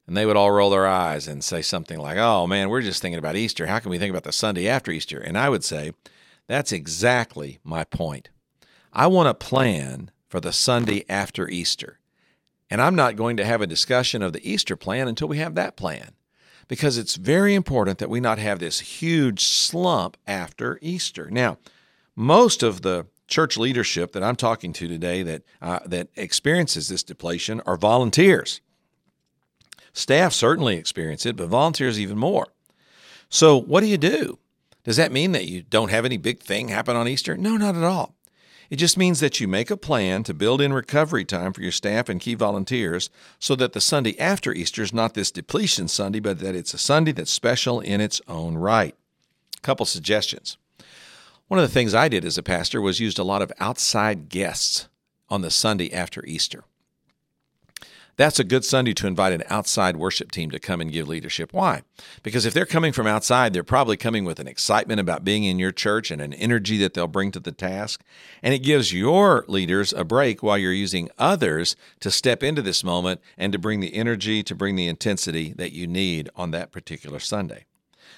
And 0.06 0.16
they 0.16 0.26
would 0.26 0.36
all 0.36 0.50
roll 0.50 0.68
their 0.68 0.86
eyes 0.86 1.26
and 1.26 1.42
say 1.42 1.62
something 1.62 1.98
like, 1.98 2.18
Oh 2.18 2.46
man, 2.46 2.68
we're 2.68 2.82
just 2.82 3.02
thinking 3.02 3.18
about 3.18 3.36
Easter. 3.36 3.66
How 3.66 3.78
can 3.78 3.90
we 3.90 3.98
think 3.98 4.10
about 4.10 4.24
the 4.24 4.32
Sunday 4.32 4.68
after 4.68 4.92
Easter? 4.92 5.18
And 5.18 5.36
I 5.36 5.48
would 5.48 5.64
say, 5.64 5.92
That's 6.46 6.72
exactly 6.72 7.58
my 7.64 7.84
point. 7.84 8.30
I 8.92 9.06
want 9.08 9.26
to 9.26 9.46
plan 9.46 10.10
for 10.28 10.40
the 10.40 10.52
Sunday 10.52 11.04
after 11.08 11.48
Easter. 11.48 11.98
And 12.70 12.80
I'm 12.80 12.94
not 12.94 13.16
going 13.16 13.36
to 13.36 13.44
have 13.44 13.60
a 13.60 13.66
discussion 13.66 14.22
of 14.22 14.32
the 14.32 14.48
Easter 14.50 14.76
plan 14.76 15.08
until 15.08 15.28
we 15.28 15.38
have 15.38 15.54
that 15.54 15.76
plan 15.76 16.12
because 16.68 16.98
it's 16.98 17.16
very 17.16 17.54
important 17.54 17.98
that 17.98 18.10
we 18.10 18.20
not 18.20 18.38
have 18.38 18.58
this 18.58 18.80
huge 18.80 19.44
slump 19.44 20.16
after 20.26 20.78
Easter. 20.80 21.30
Now, 21.30 21.58
most 22.16 22.62
of 22.62 22.82
the 22.82 23.06
church 23.26 23.56
leadership 23.56 24.12
that 24.12 24.22
I'm 24.22 24.36
talking 24.36 24.72
to 24.74 24.88
today 24.88 25.22
that 25.22 25.42
uh, 25.60 25.80
that 25.86 26.08
experiences 26.16 26.88
this 26.88 27.02
depletion 27.02 27.60
are 27.62 27.76
volunteers. 27.76 28.60
Staff 29.92 30.32
certainly 30.32 30.76
experience 30.76 31.24
it, 31.24 31.36
but 31.36 31.48
volunteers 31.48 32.00
even 32.00 32.18
more. 32.18 32.48
So, 33.28 33.56
what 33.60 33.80
do 33.80 33.86
you 33.86 33.98
do? 33.98 34.38
Does 34.84 34.96
that 34.96 35.12
mean 35.12 35.32
that 35.32 35.46
you 35.46 35.62
don't 35.62 35.90
have 35.90 36.04
any 36.04 36.18
big 36.18 36.40
thing 36.40 36.68
happen 36.68 36.96
on 36.96 37.08
Easter? 37.08 37.36
No, 37.36 37.56
not 37.56 37.74
at 37.74 37.84
all. 37.84 38.14
It 38.70 38.76
just 38.76 38.96
means 38.96 39.20
that 39.20 39.40
you 39.40 39.48
make 39.48 39.70
a 39.70 39.76
plan 39.76 40.22
to 40.24 40.34
build 40.34 40.60
in 40.60 40.72
recovery 40.72 41.24
time 41.24 41.52
for 41.52 41.62
your 41.62 41.72
staff 41.72 42.08
and 42.08 42.20
key 42.20 42.34
volunteers 42.34 43.10
so 43.38 43.54
that 43.56 43.72
the 43.72 43.80
Sunday 43.80 44.18
after 44.18 44.52
Easter 44.52 44.82
is 44.82 44.92
not 44.92 45.14
this 45.14 45.30
depletion 45.30 45.88
Sunday, 45.88 46.20
but 46.20 46.38
that 46.40 46.54
it's 46.54 46.74
a 46.74 46.78
Sunday 46.78 47.12
that's 47.12 47.30
special 47.30 47.80
in 47.80 48.00
its 48.00 48.20
own 48.26 48.56
right. 48.56 48.94
Couple 49.62 49.86
suggestions. 49.86 50.56
One 51.48 51.60
of 51.60 51.68
the 51.68 51.72
things 51.72 51.94
I 51.94 52.08
did 52.08 52.24
as 52.24 52.38
a 52.38 52.42
pastor 52.42 52.80
was 52.80 53.00
used 53.00 53.18
a 53.18 53.24
lot 53.24 53.42
of 53.42 53.52
outside 53.60 54.28
guests 54.28 54.88
on 55.28 55.42
the 55.42 55.50
Sunday 55.50 55.92
after 55.92 56.24
Easter. 56.24 56.64
That's 58.16 58.38
a 58.38 58.44
good 58.44 58.64
Sunday 58.64 58.94
to 58.94 59.06
invite 59.06 59.32
an 59.32 59.42
outside 59.50 59.96
worship 59.96 60.30
team 60.30 60.50
to 60.50 60.60
come 60.60 60.80
and 60.80 60.92
give 60.92 61.08
leadership. 61.08 61.52
Why? 61.52 61.82
Because 62.22 62.46
if 62.46 62.54
they're 62.54 62.64
coming 62.64 62.92
from 62.92 63.06
outside, 63.06 63.52
they're 63.52 63.64
probably 63.64 63.96
coming 63.96 64.24
with 64.24 64.38
an 64.38 64.46
excitement 64.46 65.00
about 65.00 65.24
being 65.24 65.44
in 65.44 65.58
your 65.58 65.72
church 65.72 66.10
and 66.10 66.20
an 66.20 66.32
energy 66.34 66.78
that 66.78 66.94
they'll 66.94 67.08
bring 67.08 67.32
to 67.32 67.40
the 67.40 67.52
task. 67.52 68.02
And 68.42 68.54
it 68.54 68.60
gives 68.60 68.92
your 68.92 69.44
leaders 69.48 69.92
a 69.92 70.04
break 70.04 70.42
while 70.42 70.58
you're 70.58 70.72
using 70.72 71.10
others 71.18 71.74
to 72.00 72.10
step 72.10 72.42
into 72.42 72.62
this 72.62 72.84
moment 72.84 73.20
and 73.36 73.52
to 73.52 73.58
bring 73.58 73.80
the 73.80 73.94
energy, 73.94 74.42
to 74.44 74.54
bring 74.54 74.76
the 74.76 74.88
intensity 74.88 75.52
that 75.54 75.72
you 75.72 75.86
need 75.86 76.30
on 76.36 76.52
that 76.52 76.70
particular 76.70 77.18
Sunday. 77.18 77.66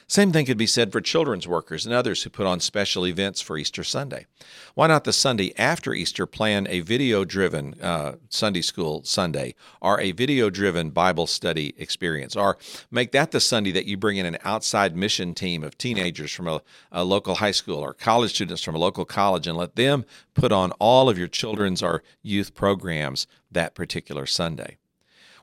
Same 0.09 0.31
thing 0.31 0.47
could 0.47 0.57
be 0.57 0.69
said 0.69 0.93
for 0.93 1.01
children's 1.01 1.49
workers 1.49 1.85
and 1.85 1.93
others 1.93 2.23
who 2.23 2.31
put 2.31 2.47
on 2.47 2.61
special 2.61 3.09
events 3.09 3.41
for 3.41 3.59
Easter 3.59 3.83
Sunday. 3.83 4.27
Why 4.75 4.87
not 4.87 5.03
the 5.03 5.13
Sunday 5.13 5.53
after 5.59 5.93
Easter 5.93 6.27
plan 6.27 6.69
a 6.71 6.79
video 6.79 7.25
driven 7.25 7.75
uh, 7.83 8.15
Sunday 8.29 8.63
school 8.63 9.03
Sunday 9.03 9.57
or 9.81 10.01
a 10.01 10.13
video 10.13 10.49
driven 10.49 10.91
Bible 10.91 11.27
study 11.27 11.75
experience? 11.77 12.37
Or 12.37 12.57
make 12.89 13.11
that 13.13 13.33
the 13.33 13.41
Sunday 13.41 13.73
that 13.73 13.87
you 13.87 13.97
bring 13.97 14.17
in 14.17 14.27
an 14.27 14.39
outside 14.45 14.95
mission 14.95 15.35
team 15.35 15.65
of 15.65 15.77
teenagers 15.77 16.33
from 16.33 16.47
a, 16.47 16.63
a 16.93 17.05
local 17.05 17.35
high 17.35 17.51
school 17.51 17.81
or 17.81 17.93
college 17.93 18.33
students 18.33 18.63
from 18.63 18.77
a 18.77 18.79
local 18.79 19.05
college 19.05 19.49
and 19.49 19.59
let 19.59 19.75
them 19.75 20.05
put 20.35 20.53
on 20.53 20.71
all 20.79 21.09
of 21.09 21.19
your 21.19 21.27
children's 21.27 21.83
or 21.83 22.05
youth 22.23 22.55
programs 22.55 23.27
that 23.51 23.75
particular 23.75 24.25
Sunday. 24.25 24.77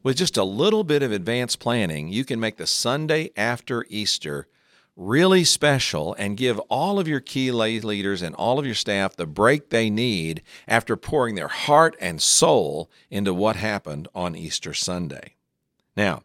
With 0.03 0.17
just 0.17 0.37
a 0.37 0.43
little 0.45 0.85
bit 0.85 1.03
of 1.03 1.11
advanced 1.11 1.59
planning, 1.59 2.07
you 2.07 2.23
can 2.23 2.39
make 2.39 2.55
the 2.55 2.67
Sunday 2.67 3.31
after 3.35 3.85
Easter 3.89 4.47
really 4.95 5.43
special 5.43 6.13
and 6.19 6.37
give 6.37 6.59
all 6.69 6.99
of 6.99 7.07
your 7.07 7.19
key 7.19 7.51
lay 7.51 7.79
leaders 7.79 8.21
and 8.21 8.35
all 8.35 8.59
of 8.59 8.65
your 8.65 8.75
staff 8.75 9.15
the 9.15 9.25
break 9.25 9.69
they 9.69 9.89
need 9.89 10.41
after 10.67 10.95
pouring 10.95 11.35
their 11.35 11.47
heart 11.47 11.95
and 11.99 12.21
soul 12.21 12.89
into 13.09 13.33
what 13.33 13.55
happened 13.55 14.07
on 14.13 14.35
Easter 14.35 14.73
Sunday. 14.73 15.35
Now, 15.95 16.23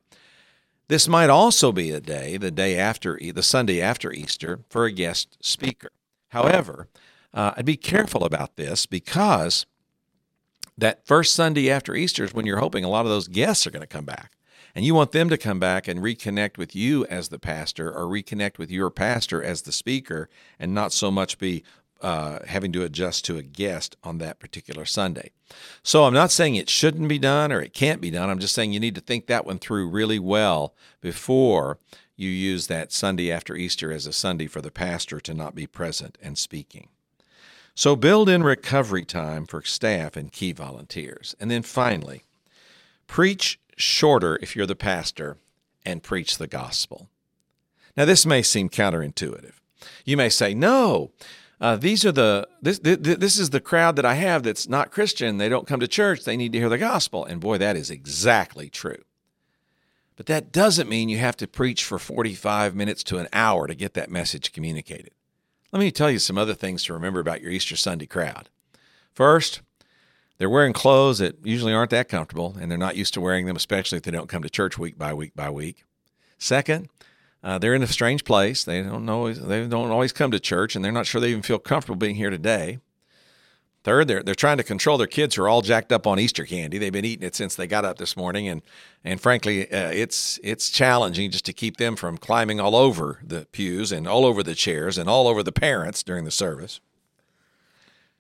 this 0.89 1.07
might 1.07 1.31
also 1.31 1.73
be 1.73 1.91
a 1.91 2.01
day, 2.01 2.37
the 2.37 2.51
day 2.51 2.79
after, 2.79 3.19
the 3.19 3.43
Sunday 3.43 3.81
after 3.81 4.13
Easter, 4.13 4.61
for 4.71 4.87
a 4.87 4.93
guest 4.93 5.37
speaker. 5.43 5.91
However, 6.29 6.89
uh, 7.33 7.53
I'd 7.57 7.67
be 7.67 7.77
careful 7.77 8.25
about 8.25 8.57
this 8.57 8.87
because 8.87 9.67
that 10.79 11.07
first 11.07 11.35
Sunday 11.35 11.71
after 11.71 11.95
Easter 11.95 12.25
is 12.25 12.33
when 12.33 12.47
you're 12.47 12.59
hoping 12.59 12.85
a 12.85 12.89
lot 12.89 13.05
of 13.05 13.11
those 13.11 13.29
guests 13.29 13.67
are 13.67 13.71
going 13.71 13.83
to 13.83 13.87
come 13.87 14.05
back. 14.05 14.33
And 14.75 14.85
you 14.85 14.95
want 14.95 15.13
them 15.13 15.29
to 15.29 15.39
come 15.39 15.59
back 15.59 15.89
and 15.89 16.01
reconnect 16.01 16.59
with 16.59 16.77
you 16.77 17.05
as 17.07 17.29
the 17.29 17.39
pastor 17.39 17.93
or 17.93 18.05
reconnect 18.05 18.59
with 18.59 18.71
your 18.71 18.91
pastor 18.91 19.43
as 19.43 19.63
the 19.63 19.73
speaker 19.73 20.29
and 20.59 20.75
not 20.75 20.93
so 20.93 21.11
much 21.11 21.39
be 21.39 21.65
uh, 22.01 22.39
having 22.47 22.73
to 22.73 22.85
adjust 22.85 23.25
to 23.25 23.37
a 23.37 23.43
guest 23.43 23.97
on 24.05 24.19
that 24.19 24.39
particular 24.39 24.85
Sunday. 24.85 25.33
So 25.83 26.05
I'm 26.05 26.15
not 26.15 26.31
saying 26.31 26.55
it 26.55 26.71
shouldn't 26.71 27.09
be 27.09 27.19
done 27.19 27.51
or 27.51 27.61
it 27.61 27.75
can't 27.75 28.01
be 28.01 28.11
done. 28.11 28.31
I'm 28.31 28.39
just 28.39 28.55
saying 28.55 28.73
you 28.73 28.81
need 28.81 28.95
to 28.95 29.01
think 29.01 29.27
that 29.27 29.45
one 29.45 29.59
through 29.59 29.89
really 29.89 30.19
well 30.19 30.75
before 31.01 31.79
you 32.15 32.29
use 32.29 32.67
that 32.67 32.93
Sunday 32.93 33.33
after 33.33 33.57
Easter 33.57 33.93
as 33.93 34.07
a 34.07 34.13
Sunday 34.13 34.47
for 34.47 34.61
the 34.61 34.71
pastor 34.71 35.21
to 35.21 35.35
not 35.35 35.55
be 35.55 35.67
present 35.67 36.19
and 36.23 36.37
speaking. 36.37 36.89
So 37.75 37.95
build 37.95 38.29
in 38.29 38.43
recovery 38.43 39.05
time 39.05 39.47
for 39.47 39.63
staff 39.63 40.17
and 40.17 40.33
key 40.33 40.53
volunteers. 40.53 41.37
And 41.39 41.49
then 41.49 41.63
finally, 41.63 42.25
preach 43.07 43.61
shorter 43.79 44.39
if 44.43 44.55
you're 44.55 44.67
the 44.67 44.77
pastor 44.77 45.39
and 45.85 46.03
preach 46.03 46.39
the 46.39 46.47
gospel. 46.47 47.09
Now, 47.97 48.05
this 48.05 48.27
may 48.27 48.43
seem 48.43 48.69
counterintuitive. 48.69 49.55
You 50.05 50.17
may 50.17 50.29
say, 50.29 50.55
no, 50.55 51.13
uh, 51.61 51.77
these 51.77 52.05
are 52.05 52.13
the 52.13 52.49
this, 52.63 52.79
this 52.81 53.39
is 53.39 53.51
the 53.51 53.61
crowd 53.61 53.97
that 53.97 54.05
I 54.05 54.15
have 54.15 54.43
that's 54.43 54.69
not 54.69 54.93
Christian. 54.93 55.39
They 55.39 55.49
don't 55.49 55.67
come 55.67 55.81
to 55.81 55.89
church. 55.89 56.25
They 56.25 56.37
need 56.37 56.53
to 56.53 56.59
hear 56.59 56.69
the 56.69 56.79
gospel. 56.79 57.25
And 57.25 57.41
boy, 57.41 57.59
that 57.59 57.77
is 57.77 57.91
exactly 57.91 58.69
true. 58.69 59.03
But 60.17 60.27
that 60.27 60.53
doesn't 60.53 60.89
mean 60.89 61.09
you 61.09 61.19
have 61.19 61.37
to 61.39 61.47
preach 61.47 61.85
for 61.85 61.99
45 61.99 62.75
minutes 62.75 63.05
to 63.05 63.19
an 63.19 63.29
hour 63.33 63.67
to 63.67 63.75
get 63.75 63.95
that 63.95 64.11
message 64.11 64.53
communicated. 64.53 65.13
Let 65.73 65.81
me 65.81 65.91
tell 65.91 66.11
you 66.11 66.19
some 66.19 66.39
other 66.39 66.55
things 66.55 66.85
to 66.85 66.93
remember 66.93 67.21
about 67.21 67.41
your 67.41 67.53
Easter 67.53 67.77
Sunday 67.77 68.07
crowd. 68.07 68.49
First, 69.13 69.61
they're 70.39 70.51
wearing 70.51 70.73
clothes 70.73 71.19
that 71.19 71.45
usually 71.45 71.73
aren't 71.73 71.91
that 71.91 72.09
comfortable, 72.09 72.57
and 72.61 72.71
they're 72.71 72.79
not 72.79 72.97
used 72.97 73.15
to 73.15 73.21
wearing 73.21 73.47
them, 73.47 73.57
especially 73.57 73.99
if 73.99 74.05
they 74.05 74.11
don't 74.11 74.29
come 74.29 74.43
to 74.43 74.51
church 74.51 74.79
week 74.79 74.97
by 74.97 75.13
week 75.13 75.35
by 75.35 75.51
week. 75.51 75.85
Second, 76.39 76.89
uh, 77.43 77.59
they're 77.59 77.75
in 77.75 77.83
a 77.83 77.89
strange 77.89 78.25
place. 78.25 78.65
They 78.65 78.83
don't 78.83 79.05
know 79.05 79.33
they 79.33 79.67
don't 79.67 79.91
always 79.91 80.13
come 80.13 80.31
to 80.31 80.41
church, 80.41 80.75
and 80.77 80.85
they're 80.85 80.93
not 80.93 81.07
sure 81.07 81.21
they 81.21 81.31
even 81.31 81.43
feel 81.43 81.59
comfortable 81.59 81.97
being 81.97 82.17
here 82.17 82.31
today. 82.31 82.79
Third, 83.85 84.09
they're 84.09 84.23
they're 84.23 84.35
trying 84.35 84.59
to 84.59 84.65
control 84.65 84.99
their 84.99 85.07
kids 85.07 85.35
who 85.35 85.43
are 85.43 85.49
all 85.49 85.63
jacked 85.63 85.93
up 85.93 86.07
on 86.07 86.19
Easter 86.19 86.45
candy. 86.45 86.79
They've 86.79 86.93
been 86.93 87.05
eating 87.05 87.27
it 87.27 87.35
since 87.35 87.55
they 87.55 87.67
got 87.67 87.85
up 87.85 87.99
this 87.99 88.17
morning, 88.17 88.49
and 88.49 88.63
and 89.05 89.21
frankly, 89.21 89.71
uh, 89.71 89.91
it's 89.91 90.39
it's 90.43 90.71
challenging 90.71 91.31
just 91.31 91.47
to 91.47 91.53
keep 91.53 91.77
them 91.77 91.97
from 91.97 92.19
climbing 92.19 92.61
all 92.61 92.77
over 92.77 93.21
the 93.25 93.47
pews 93.53 93.91
and 93.91 94.07
all 94.07 94.25
over 94.25 94.43
the 94.43 94.55
chairs 94.55 94.99
and 94.99 95.09
all 95.09 95.27
over 95.27 95.43
the 95.43 95.53
parents 95.53 96.03
during 96.03 96.25
the 96.25 96.31
service. 96.31 96.81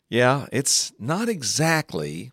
Yeah, 0.09 0.47
it's 0.51 0.92
not 0.99 1.29
exactly 1.29 2.33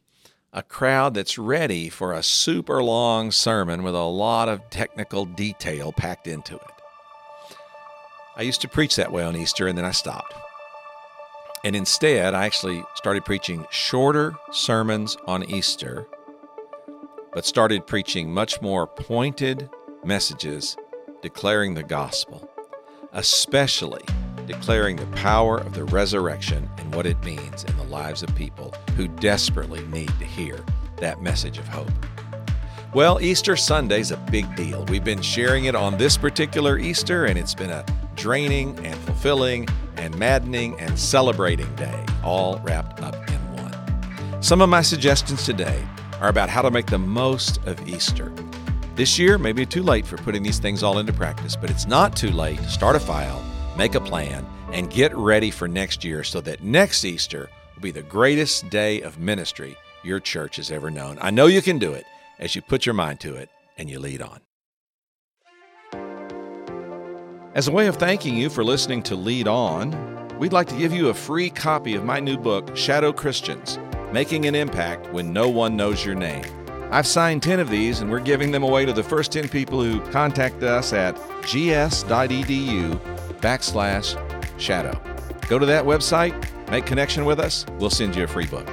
a 0.53 0.63
crowd 0.63 1.13
that's 1.13 1.38
ready 1.38 1.89
for 1.89 2.13
a 2.13 2.23
super 2.23 2.81
long 2.81 3.31
sermon 3.31 3.83
with 3.83 3.95
a 3.95 4.03
lot 4.03 4.47
of 4.47 4.69
technical 4.69 5.25
detail 5.25 5.91
packed 5.91 6.25
into 6.25 6.55
it. 6.55 6.61
I 8.38 8.43
used 8.43 8.61
to 8.61 8.69
preach 8.69 8.95
that 8.95 9.11
way 9.11 9.23
on 9.23 9.35
Easter, 9.35 9.67
and 9.67 9.77
then 9.77 9.83
I 9.83 9.91
stopped. 9.91 10.33
And 11.65 11.75
instead, 11.75 12.33
I 12.33 12.45
actually 12.45 12.81
started 12.95 13.25
preaching 13.25 13.65
shorter 13.71 14.35
sermons 14.51 15.17
on 15.27 15.43
Easter, 15.49 16.07
but 17.33 17.45
started 17.45 17.88
preaching 17.88 18.33
much 18.33 18.61
more 18.61 18.88
pointed 18.88 19.69
messages 20.05 20.77
declaring 21.21 21.73
the 21.73 21.83
gospel, 21.83 22.49
especially 23.11 24.03
declaring 24.47 24.95
the 24.95 25.05
power 25.08 25.58
of 25.58 25.73
the 25.73 25.84
resurrection 25.84 26.69
and 26.77 26.93
what 26.93 27.05
it 27.05 27.23
means 27.23 27.63
in 27.63 27.75
the 27.77 27.84
lives 27.84 28.23
of 28.23 28.34
people 28.36 28.73
who 28.95 29.08
desperately 29.08 29.84
need 29.88 30.10
to 30.19 30.25
hear 30.25 30.60
that 30.97 31.21
message 31.21 31.58
of 31.58 31.67
hope. 31.67 31.91
Well, 32.93 33.19
Easter 33.19 33.58
Sunday's 33.58 34.12
a 34.12 34.17
big 34.31 34.55
deal. 34.55 34.86
We've 34.86 35.03
been 35.03 35.21
sharing 35.21 35.65
it 35.65 35.75
on 35.75 35.97
this 35.97 36.17
particular 36.17 36.77
Easter, 36.77 37.25
and 37.25 37.38
it's 37.38 37.53
been 37.53 37.69
a 37.69 37.86
draining 38.15 38.77
and 38.86 38.95
fulfilling 39.01 39.67
and 39.97 40.17
maddening 40.17 40.79
and 40.79 40.97
celebrating 40.97 41.73
day, 41.75 42.05
all 42.23 42.60
wrapped 42.60 43.01
up 43.01 43.15
in 43.29 43.62
one. 43.62 44.41
Some 44.41 44.62
of 44.62 44.69
my 44.69 44.81
suggestions 44.81 45.43
today 45.43 45.84
are 46.21 46.29
about 46.29 46.47
how 46.47 46.62
to 46.62 46.71
make 46.71 46.86
the 46.86 46.97
most 46.97 47.58
of 47.65 47.86
Easter. 47.88 48.31
This 48.95 49.19
year 49.19 49.38
may 49.38 49.51
be 49.51 49.65
too 49.65 49.84
late 49.84 50.08
for 50.08 50.15
putting 50.15 50.41
these 50.41 50.60
things 50.60 50.81
all 50.81 50.99
into 50.99 51.12
practice, 51.12 51.58
but 51.58 51.69
it's 51.69 51.86
not 51.86 52.15
too 52.15 52.31
late 52.31 52.60
to 52.60 52.69
start 52.69 52.95
a 52.95 52.99
file, 52.99 53.43
make 53.77 53.95
a 53.95 53.99
plan, 53.99 54.45
and 54.71 54.89
get 54.89 55.15
ready 55.15 55.51
for 55.51 55.67
next 55.67 56.03
year 56.03 56.23
so 56.23 56.41
that 56.41 56.63
next 56.63 57.05
Easter 57.05 57.49
will 57.75 57.81
be 57.81 57.91
the 57.91 58.01
greatest 58.01 58.69
day 58.69 59.01
of 59.01 59.19
ministry 59.19 59.75
your 60.03 60.19
church 60.19 60.57
has 60.57 60.71
ever 60.71 60.91
known. 60.91 61.17
I 61.21 61.31
know 61.31 61.47
you 61.47 61.61
can 61.61 61.79
do 61.79 61.93
it 61.93 62.05
as 62.39 62.55
you 62.55 62.61
put 62.61 62.85
your 62.85 62.95
mind 62.95 63.19
to 63.21 63.35
it 63.35 63.49
and 63.77 63.89
you 63.89 63.99
lead 63.99 64.21
on. 64.21 64.41
As 67.55 67.69
a 67.69 67.71
way 67.71 67.88
of 67.88 67.95
thanking 67.95 68.35
you 68.35 68.49
for 68.49 68.65
listening 68.65 69.01
to 69.03 69.15
Lead 69.15 69.47
On, 69.47 70.38
we'd 70.38 70.51
like 70.51 70.67
to 70.67 70.77
give 70.77 70.91
you 70.91 71.07
a 71.07 71.13
free 71.13 71.49
copy 71.49 71.95
of 71.95 72.03
my 72.03 72.19
new 72.19 72.38
book, 72.38 72.75
Shadow 72.75 73.13
Christians 73.13 73.79
Making 74.11 74.45
an 74.45 74.55
Impact 74.55 75.11
When 75.13 75.31
No 75.31 75.49
One 75.49 75.77
Knows 75.77 76.05
Your 76.05 76.15
Name. 76.15 76.43
I've 76.91 77.07
signed 77.07 77.43
10 77.43 77.61
of 77.61 77.69
these, 77.69 78.01
and 78.01 78.11
we're 78.11 78.19
giving 78.19 78.51
them 78.51 78.63
away 78.63 78.85
to 78.85 78.93
the 78.93 79.03
first 79.03 79.31
10 79.31 79.47
people 79.49 79.81
who 79.81 80.01
contact 80.11 80.63
us 80.63 80.93
at 80.93 81.15
gs.edu 81.43 83.14
backslash 83.45 84.17
shadow. 84.60 84.99
Go 85.47 85.60
to 85.60 85.67
that 85.67 85.86
website, 85.86 86.34
make 86.71 86.88
connection 86.88 87.25
with 87.25 87.39
us, 87.39 87.63
we'll 87.77 87.91
send 87.91 88.15
you 88.15 88.23
a 88.23 88.27
free 88.27 88.47
book. 88.47 88.67